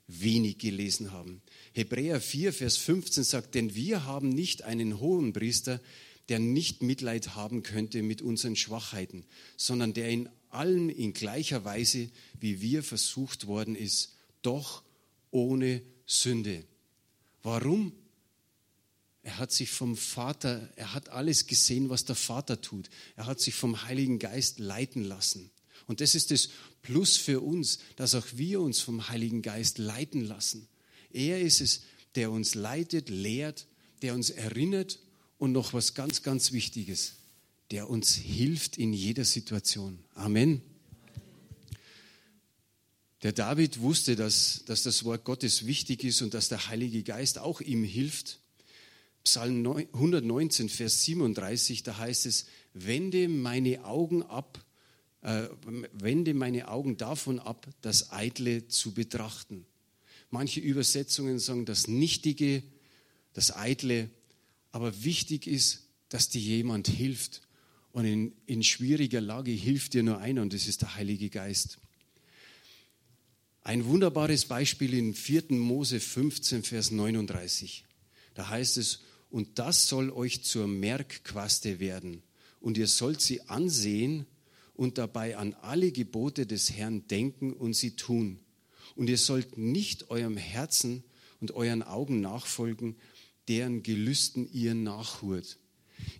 wenig 0.08 0.58
gelesen 0.58 1.12
haben. 1.12 1.42
Hebräer 1.72 2.20
4, 2.20 2.52
Vers 2.52 2.76
15 2.76 3.24
sagt, 3.24 3.54
denn 3.54 3.74
wir 3.74 4.04
haben 4.04 4.28
nicht 4.28 4.62
einen 4.62 5.00
hohen 5.00 5.32
Priester, 5.32 5.80
der 6.28 6.38
nicht 6.38 6.82
Mitleid 6.82 7.34
haben 7.34 7.62
könnte 7.62 8.02
mit 8.02 8.22
unseren 8.22 8.56
Schwachheiten, 8.56 9.24
sondern 9.56 9.94
der 9.94 10.08
in 10.08 10.28
allen 10.50 10.90
in 10.90 11.12
gleicher 11.12 11.64
Weise 11.64 12.10
wie 12.40 12.60
wir 12.60 12.82
versucht 12.82 13.46
worden 13.46 13.76
ist, 13.76 14.14
doch 14.42 14.82
ohne 15.30 15.82
Sünde. 16.06 16.64
Warum? 17.42 17.92
Er 19.22 19.38
hat 19.38 19.50
sich 19.50 19.70
vom 19.70 19.96
Vater, 19.96 20.72
er 20.76 20.94
hat 20.94 21.08
alles 21.08 21.46
gesehen, 21.46 21.90
was 21.90 22.04
der 22.04 22.14
Vater 22.14 22.60
tut. 22.60 22.88
Er 23.16 23.26
hat 23.26 23.40
sich 23.40 23.54
vom 23.54 23.82
Heiligen 23.82 24.20
Geist 24.20 24.60
leiten 24.60 25.02
lassen. 25.02 25.50
Und 25.86 26.00
das 26.00 26.14
ist 26.14 26.30
das 26.30 26.48
Plus 26.82 27.16
für 27.16 27.40
uns, 27.40 27.78
dass 27.96 28.14
auch 28.14 28.26
wir 28.34 28.60
uns 28.60 28.80
vom 28.80 29.08
Heiligen 29.08 29.42
Geist 29.42 29.78
leiten 29.78 30.20
lassen. 30.20 30.68
Er 31.10 31.40
ist 31.40 31.60
es, 31.60 31.82
der 32.16 32.30
uns 32.30 32.54
leitet, 32.54 33.08
lehrt, 33.08 33.66
der 34.02 34.14
uns 34.14 34.30
erinnert 34.30 34.98
und 35.38 35.52
noch 35.52 35.72
was 35.72 35.94
ganz, 35.94 36.22
ganz 36.22 36.52
Wichtiges, 36.52 37.14
der 37.70 37.88
uns 37.88 38.14
hilft 38.14 38.78
in 38.78 38.92
jeder 38.92 39.24
Situation. 39.24 39.98
Amen. 40.14 40.62
Der 43.22 43.32
David 43.32 43.80
wusste, 43.80 44.14
dass, 44.14 44.64
dass 44.66 44.82
das 44.82 45.04
Wort 45.04 45.24
Gottes 45.24 45.66
wichtig 45.66 46.04
ist 46.04 46.22
und 46.22 46.34
dass 46.34 46.48
der 46.48 46.68
Heilige 46.68 47.02
Geist 47.02 47.38
auch 47.38 47.60
ihm 47.60 47.82
hilft. 47.84 48.40
Psalm 49.24 49.66
119, 49.66 50.68
Vers 50.68 51.02
37, 51.02 51.82
da 51.82 51.98
heißt 51.98 52.26
es, 52.26 52.46
wende 52.74 53.28
meine 53.28 53.84
Augen 53.84 54.22
ab 54.22 54.64
äh, 55.26 55.48
wende 55.92 56.34
meine 56.34 56.68
Augen 56.68 56.96
davon 56.96 57.40
ab, 57.40 57.66
das 57.80 58.12
Eitle 58.12 58.68
zu 58.68 58.94
betrachten. 58.94 59.66
Manche 60.30 60.60
Übersetzungen 60.60 61.40
sagen 61.40 61.64
das 61.64 61.88
Nichtige, 61.88 62.62
das 63.32 63.54
Eitle, 63.54 64.08
aber 64.70 65.02
wichtig 65.02 65.48
ist, 65.48 65.88
dass 66.10 66.28
dir 66.28 66.40
jemand 66.40 66.86
hilft. 66.86 67.42
Und 67.90 68.04
in, 68.04 68.34
in 68.46 68.62
schwieriger 68.62 69.20
Lage 69.20 69.50
hilft 69.50 69.94
dir 69.94 70.04
nur 70.04 70.18
einer 70.18 70.42
und 70.42 70.52
das 70.52 70.68
ist 70.68 70.82
der 70.82 70.94
Heilige 70.94 71.28
Geist. 71.28 71.78
Ein 73.62 73.84
wunderbares 73.86 74.44
Beispiel 74.44 74.94
in 74.94 75.12
4. 75.12 75.46
Mose 75.48 75.98
15, 75.98 76.62
Vers 76.62 76.92
39. 76.92 77.84
Da 78.34 78.48
heißt 78.48 78.76
es, 78.76 79.00
und 79.28 79.58
das 79.58 79.88
soll 79.88 80.10
euch 80.10 80.44
zur 80.44 80.68
Merkquaste 80.68 81.80
werden. 81.80 82.22
Und 82.60 82.78
ihr 82.78 82.86
sollt 82.86 83.20
sie 83.20 83.42
ansehen 83.48 84.26
und 84.76 84.98
dabei 84.98 85.36
an 85.36 85.54
alle 85.62 85.90
Gebote 85.90 86.46
des 86.46 86.72
Herrn 86.72 87.06
denken 87.08 87.52
und 87.52 87.74
sie 87.74 87.96
tun. 87.96 88.40
Und 88.94 89.08
ihr 89.08 89.18
sollt 89.18 89.58
nicht 89.58 90.10
eurem 90.10 90.36
Herzen 90.36 91.02
und 91.40 91.52
euren 91.52 91.82
Augen 91.82 92.20
nachfolgen, 92.20 92.96
deren 93.48 93.82
Gelüsten 93.82 94.50
ihr 94.52 94.74
nachhurt. 94.74 95.58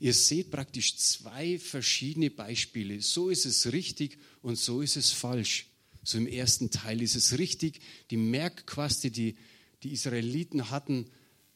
Ihr 0.01 0.15
seht 0.15 0.51
praktisch 0.51 0.97
zwei 0.97 1.59
verschiedene 1.59 2.31
Beispiele. 2.31 3.03
So 3.03 3.29
ist 3.29 3.45
es 3.45 3.73
richtig 3.73 4.19
und 4.43 4.59
so 4.59 4.81
ist 4.81 4.97
es 4.97 5.13
falsch. 5.13 5.69
So 6.03 6.19
im 6.19 6.27
ersten 6.27 6.71
Teil 6.71 7.03
ist 7.03 7.15
es 7.15 7.39
richtig. 7.39 7.81
Die 8.11 8.17
Merkquaste, 8.17 9.11
die 9.11 9.37
die 9.83 9.93
Israeliten 9.93 10.71
hatten, 10.71 11.07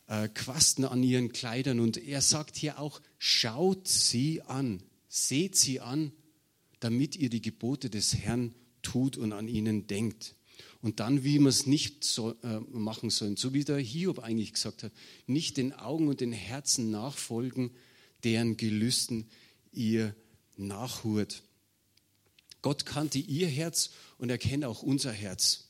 äh, 0.06 0.28
Quasten 0.28 0.84
an 0.84 1.02
ihren 1.02 1.32
Kleidern. 1.32 1.80
Und 1.80 1.96
er 1.96 2.20
sagt 2.20 2.56
hier 2.56 2.78
auch, 2.78 3.00
schaut 3.18 3.88
sie 3.88 4.42
an, 4.42 4.82
seht 5.08 5.56
sie 5.56 5.80
an 5.80 6.12
damit 6.80 7.16
ihr 7.16 7.30
die 7.30 7.42
Gebote 7.42 7.90
des 7.90 8.16
Herrn 8.16 8.54
tut 8.82 9.16
und 9.16 9.32
an 9.32 9.48
ihnen 9.48 9.86
denkt. 9.86 10.34
Und 10.82 11.00
dann, 11.00 11.24
wie 11.24 11.38
wir 11.38 11.48
es 11.48 11.66
nicht 11.66 12.04
so, 12.04 12.34
äh, 12.42 12.60
machen 12.70 13.10
sollen, 13.10 13.36
so 13.36 13.52
wie 13.52 13.64
der 13.64 13.78
Hiob 13.78 14.18
eigentlich 14.18 14.54
gesagt 14.54 14.82
hat, 14.82 14.92
nicht 15.26 15.56
den 15.56 15.72
Augen 15.72 16.08
und 16.08 16.20
den 16.20 16.32
Herzen 16.32 16.90
nachfolgen, 16.90 17.70
deren 18.24 18.56
Gelüsten 18.56 19.28
ihr 19.72 20.14
nachhurt. 20.56 21.42
Gott 22.62 22.86
kannte 22.86 23.18
ihr 23.18 23.48
Herz 23.48 23.90
und 24.18 24.30
er 24.30 24.38
kennt 24.38 24.64
auch 24.64 24.82
unser 24.82 25.12
Herz 25.12 25.68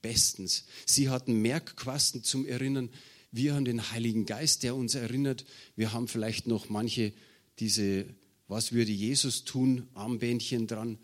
bestens. 0.00 0.64
Sie 0.86 1.08
hatten 1.08 1.40
Merkquasten 1.42 2.22
zum 2.22 2.46
Erinnern. 2.46 2.90
Wir 3.30 3.54
haben 3.54 3.64
den 3.64 3.90
Heiligen 3.90 4.24
Geist, 4.24 4.62
der 4.62 4.74
uns 4.74 4.94
erinnert. 4.94 5.44
Wir 5.76 5.92
haben 5.92 6.08
vielleicht 6.08 6.46
noch 6.46 6.68
manche 6.68 7.12
diese 7.58 8.06
was 8.48 8.72
würde 8.72 8.92
Jesus 8.92 9.44
tun? 9.44 9.86
Armbändchen 9.94 10.66
dran. 10.66 10.98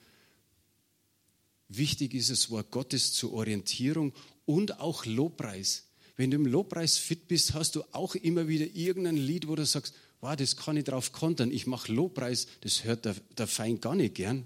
Wichtig 1.68 2.14
ist 2.14 2.30
das 2.30 2.50
Wort 2.50 2.70
Gottes 2.70 3.12
zur 3.12 3.32
Orientierung 3.32 4.12
und 4.46 4.80
auch 4.80 5.06
Lobpreis. 5.06 5.84
Wenn 6.16 6.30
du 6.30 6.36
im 6.36 6.46
Lobpreis 6.46 6.96
fit 6.96 7.28
bist, 7.28 7.54
hast 7.54 7.74
du 7.74 7.82
auch 7.92 8.14
immer 8.14 8.48
wieder 8.48 8.66
irgendein 8.74 9.16
Lied, 9.16 9.48
wo 9.48 9.54
du 9.56 9.66
sagst, 9.66 9.94
wow, 10.20 10.36
das 10.36 10.56
kann 10.56 10.76
ich 10.76 10.84
drauf 10.84 11.12
kontern. 11.12 11.50
Ich 11.50 11.66
mache 11.66 11.92
Lobpreis, 11.92 12.46
das 12.60 12.84
hört 12.84 13.04
der, 13.04 13.16
der 13.36 13.46
Feind 13.46 13.82
gar 13.82 13.94
nicht 13.94 14.14
gern. 14.14 14.44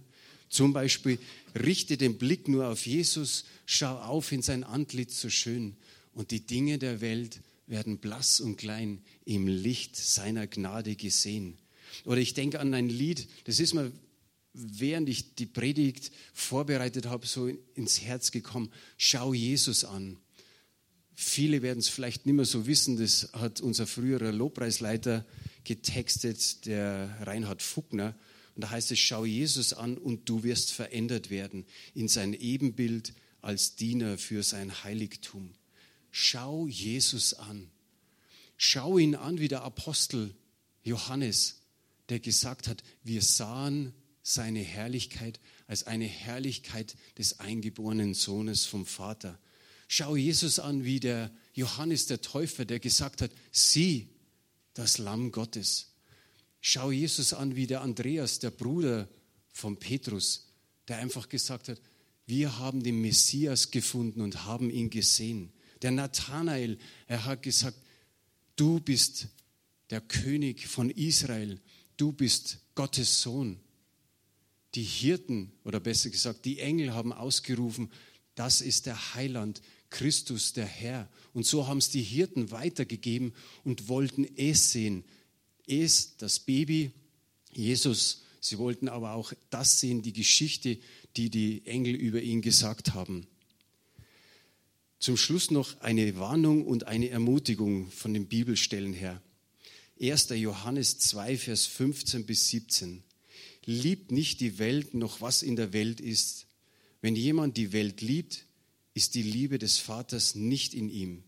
Zum 0.49 0.73
Beispiel, 0.73 1.19
richte 1.55 1.99
den 1.99 2.17
Blick 2.17 2.49
nur 2.49 2.69
auf 2.69 2.87
Jesus, 2.87 3.45
schau 3.67 3.99
auf 3.99 4.33
in 4.33 4.43
sein 4.43 4.65
Antlitz 4.65 5.21
so 5.21 5.29
schön 5.29 5.77
und 6.15 6.31
die 6.31 6.47
Dinge 6.47 6.79
der 6.79 7.01
Welt 7.03 7.41
werden 7.67 7.99
blass 7.99 8.41
und 8.41 8.57
klein 8.57 9.03
im 9.27 9.47
Licht 9.47 9.95
seiner 9.95 10.47
Gnade 10.47 10.97
gesehen. 10.97 11.59
Oder 12.05 12.21
ich 12.21 12.35
denke 12.35 12.61
an 12.61 12.75
ein 12.75 12.89
Lied, 12.89 13.29
das 13.45 13.61
ist 13.61 13.75
mir, 13.75 13.93
während 14.53 15.09
ich 15.09 15.35
die 15.35 15.47
Predigt 15.47 16.11
vorbereitet 16.33 17.07
habe, 17.07 17.27
so 17.27 17.47
ins 17.75 18.01
Herz 18.01 18.31
gekommen. 18.31 18.71
Schau 18.97 19.35
Jesus 19.35 19.85
an. 19.85 20.19
Viele 21.15 21.63
werden 21.63 21.81
es 21.81 21.89
vielleicht 21.89 22.27
nicht 22.27 22.37
mehr 22.37 22.45
so 22.45 22.67
wissen, 22.67 22.97
das 22.97 23.31
hat 23.33 23.61
unser 23.61 23.89
früherer 23.89 24.31
Lobpreisleiter 24.31 25.27
getextet, 25.65 26.65
der 26.67 27.17
Reinhard 27.23 27.61
Fuckner. 27.61 28.15
Und 28.55 28.63
da 28.63 28.71
heißt 28.71 28.93
es, 28.93 28.99
schau 28.99 29.25
Jesus 29.25 29.73
an 29.73 29.99
und 29.99 30.29
du 30.29 30.45
wirst 30.45 30.71
verändert 30.71 31.31
werden 31.31 31.65
in 31.95 32.09
sein 32.09 32.35
Ebenbild 32.35 33.15
als 33.41 33.77
Diener 33.77 34.17
für 34.17 34.43
sein 34.43 34.85
Heiligtum. 34.85 35.55
Schau 36.11 36.67
Jesus 36.67 37.35
an. 37.35 37.71
Schau 38.57 38.99
ihn 38.99 39.15
an 39.15 39.39
wie 39.39 39.49
der 39.49 39.63
Apostel 39.63 40.35
Johannes 40.83 41.58
der 42.09 42.21
gesagt 42.21 42.69
hat, 42.69 42.83
wir 43.03 43.23
sahen 43.23 43.93
seine 44.23 44.61
Herrlichkeit 44.61 45.41
als 45.67 45.87
eine 45.87 46.07
Herrlichkeit 46.07 46.97
des 47.17 47.41
eingeborenen 47.41 48.15
Sohnes 48.15 48.65
vom 48.65 48.87
Vater. 48.87 49.39
Schau 49.87 50.17
Jesus 50.17 50.59
an, 50.59 50.85
wie 50.85 51.01
der 51.01 51.31
Johannes 51.55 52.07
der 52.07 52.21
Täufer, 52.21 52.65
der 52.65 52.79
gesagt 52.79 53.23
hat, 53.23 53.31
sieh 53.53 54.09
das 54.75 54.99
Lamm 54.99 55.33
Gottes. 55.33 55.93
Schau 56.61 56.91
Jesus 56.91 57.33
an, 57.33 57.57
wie 57.57 57.67
der 57.67 57.83
Andreas, 57.83 58.39
der 58.39 58.51
Bruder 58.51 59.09
von 59.53 59.79
Petrus, 59.79 60.53
der 60.89 60.99
einfach 60.99 61.29
gesagt 61.29 61.69
hat, 61.69 61.81
wir 62.27 62.59
haben 62.59 62.83
den 62.83 63.01
Messias 63.01 63.71
gefunden 63.71 64.21
und 64.21 64.45
haben 64.45 64.71
ihn 64.71 64.91
gesehen. 64.91 65.51
Der 65.81 65.91
Nathanael, 65.91 66.79
er 67.07 67.25
hat 67.25 67.43
gesagt, 67.43 67.79
du 68.57 68.81
bist 68.81 69.29
der 69.91 70.03
König 70.03 70.67
von 70.67 70.91
Israel 70.91 71.61
du 71.99 72.13
bist 72.13 72.61
Gottes 72.75 73.21
Sohn. 73.21 73.61
Die 74.75 74.83
Hirten, 74.83 75.53
oder 75.65 75.81
besser 75.81 76.09
gesagt, 76.09 76.45
die 76.47 76.61
Engel 76.61 76.95
haben 76.95 77.13
ausgerufen, 77.13 77.91
das 78.35 78.61
ist 78.61 78.87
der 78.87 79.15
Heiland, 79.15 79.61
Christus, 79.91 80.53
der 80.53 80.67
Herr. 80.67 81.09
Und 81.33 81.45
so 81.45 81.67
haben 81.67 81.79
es 81.79 81.91
die 81.91 82.03
Hirten 82.03 82.51
weitergegeben 82.51 83.35
und 83.65 83.89
wollten 83.89 84.27
es 84.37 84.73
sehen. 84.73 85.05
Es, 85.67 86.17
das 86.17 86.41
Baby, 86.41 86.93
Jesus. 87.51 88.23
Sie 88.41 88.59
wollten 88.59 88.89
aber 88.89 89.15
auch 89.15 89.33
das 89.51 89.81
sehen, 89.81 90.03
die 90.03 90.13
Geschichte, 90.13 90.79
die 91.17 91.31
die 91.31 91.67
Engel 91.67 91.95
über 91.95 92.23
ihn 92.23 92.43
gesagt 92.43 92.95
haben. 92.95 93.27
Zum 95.01 95.17
Schluss 95.17 95.51
noch 95.51 95.81
eine 95.81 96.19
Warnung 96.19 96.67
und 96.67 96.87
eine 96.87 97.09
Ermutigung 97.09 97.91
von 97.91 98.15
den 98.15 98.29
Bibelstellen 98.29 98.93
her. 98.93 99.23
1. 100.01 100.29
Johannes 100.31 100.99
2, 101.01 101.37
Vers 101.37 101.67
15 101.67 102.25
bis 102.25 102.49
17. 102.51 103.03
Liebt 103.65 104.13
nicht 104.13 104.41
die 104.41 104.61
Welt 104.61 104.95
noch 104.95 105.21
was 105.21 105.43
in 105.43 105.57
der 105.57 105.73
Welt 105.73 106.01
ist. 106.01 106.47
Wenn 107.01 107.17
jemand 107.17 107.57
die 107.57 107.73
Welt 107.73 108.01
liebt, 108.01 108.47
ist 108.95 109.17
die 109.17 109.23
Liebe 109.23 109.59
des 109.59 109.79
Vaters 109.79 110.37
nicht 110.37 110.73
in 110.73 110.89
ihm. 110.89 111.25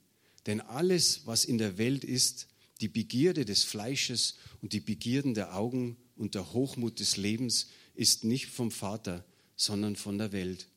Denn 0.47 0.61
alles, 0.61 1.23
was 1.27 1.45
in 1.45 1.59
der 1.59 1.79
Welt 1.79 2.05
ist, 2.05 2.47
die 2.81 2.89
Begierde 2.89 3.45
des 3.45 3.65
Fleisches 3.65 4.37
und 4.63 4.73
die 4.73 4.81
Begierden 4.81 5.35
der 5.35 5.57
Augen 5.57 5.97
und 6.17 6.37
der 6.37 6.53
Hochmut 6.53 7.01
des 7.01 7.17
Lebens, 7.17 7.71
ist 7.97 8.23
nicht 8.23 8.47
vom 8.47 8.71
Vater, 8.71 9.25
sondern 9.57 9.97
von 9.97 10.17
der 10.17 10.31
Welt. 10.31 10.69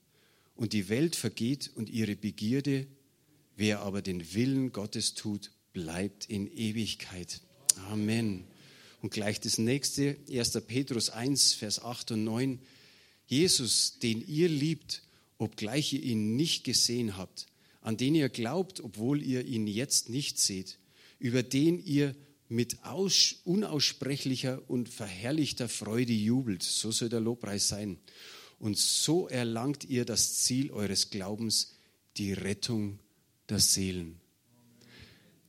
Und 0.56 0.74
die 0.74 0.90
Welt 0.90 1.16
vergeht 1.16 1.70
und 1.76 1.92
ihre 1.92 2.16
Begierde, 2.16 2.88
wer 3.56 3.82
aber 3.82 4.02
den 4.02 4.34
Willen 4.34 4.72
Gottes 4.72 5.14
tut, 5.14 5.52
bleibt 5.74 6.26
in 6.26 6.48
Ewigkeit. 6.48 7.42
Amen. 7.90 8.46
Und 9.02 9.12
gleich 9.12 9.40
das 9.40 9.58
nächste, 9.58 10.18
1. 10.30 10.52
Petrus 10.68 11.10
1, 11.10 11.54
Vers 11.54 11.84
8 11.84 12.12
und 12.12 12.24
9. 12.24 12.60
Jesus, 13.26 14.00
den 14.00 14.26
ihr 14.28 14.50
liebt, 14.50 15.04
obgleich 15.38 15.94
ihr 15.94 16.04
ihn 16.04 16.36
nicht 16.36 16.64
gesehen 16.64 17.18
habt, 17.18 17.48
an 17.82 17.98
den 17.98 18.16
ihr 18.16 18.30
glaubt, 18.30 18.80
obwohl 18.80 19.22
ihr 19.22 19.46
ihn 19.46 19.68
jetzt 19.68 20.10
nicht 20.10 20.40
seht, 20.40 20.80
über 21.20 21.44
den 21.44 21.84
ihr 21.84 22.16
mit 22.48 22.78
unaussprechlicher 23.44 24.62
und 24.70 24.88
verherrlichter 24.90 25.68
Freude 25.68 26.14
jubelt. 26.14 26.64
So 26.64 26.92
soll 26.92 27.10
der 27.10 27.20
Lobpreis 27.20 27.68
sein. 27.68 27.98
Und 28.60 28.78
so 28.78 29.28
erlangt 29.28 29.84
ihr 29.86 30.06
das 30.06 30.36
Ziel 30.44 30.72
eures 30.72 31.10
Glaubens, 31.10 31.76
die 32.18 32.34
Rettung 32.34 33.00
der 33.50 33.60
Seelen. 33.60 34.22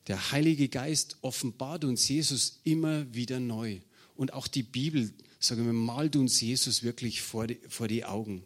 Der 0.07 0.33
Heilige 0.33 0.69
Geist 0.69 1.17
offenbart 1.23 1.85
uns 1.85 2.09
Jesus 2.09 2.61
immer 2.65 3.13
wieder 3.15 3.41
neu. 3.41 3.81
Und 4.17 4.33
auch 4.33 4.47
die 4.47 4.63
Bibel, 4.63 5.13
sagen 5.41 5.65
wir, 5.65 5.73
malt 5.73 6.17
uns 6.17 6.41
Jesus 6.41 6.83
wirklich 6.83 7.23
vor 7.23 7.47
die, 7.47 7.59
vor 7.69 7.89
die 7.89 8.05
Augen. 8.05 8.45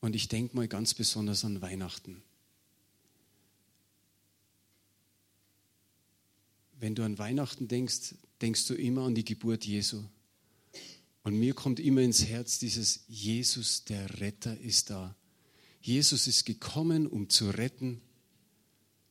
Und 0.00 0.14
ich 0.14 0.28
denke 0.28 0.54
mal 0.54 0.68
ganz 0.68 0.92
besonders 0.92 1.44
an 1.46 1.62
Weihnachten. 1.62 2.22
Wenn 6.78 6.94
du 6.94 7.02
an 7.02 7.16
Weihnachten 7.16 7.68
denkst, 7.68 8.14
denkst 8.42 8.66
du 8.66 8.74
immer 8.74 9.06
an 9.06 9.14
die 9.14 9.24
Geburt 9.24 9.64
Jesu. 9.64 10.02
Und 11.22 11.38
mir 11.38 11.54
kommt 11.54 11.80
immer 11.80 12.02
ins 12.02 12.26
Herz 12.26 12.58
dieses 12.58 13.04
Jesus, 13.08 13.84
der 13.84 14.20
Retter, 14.20 14.60
ist 14.60 14.90
da. 14.90 15.16
Jesus 15.84 16.26
ist 16.26 16.46
gekommen, 16.46 17.06
um 17.06 17.28
zu 17.28 17.50
retten. 17.50 18.00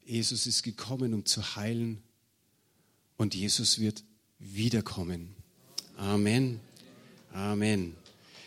Jesus 0.03 0.47
ist 0.47 0.63
gekommen, 0.63 1.13
um 1.13 1.23
zu 1.23 1.55
heilen. 1.55 2.01
Und 3.15 3.35
Jesus 3.35 3.77
wird 3.77 4.03
wiederkommen. 4.39 5.35
Amen. 5.97 6.59
Amen. 7.31 7.95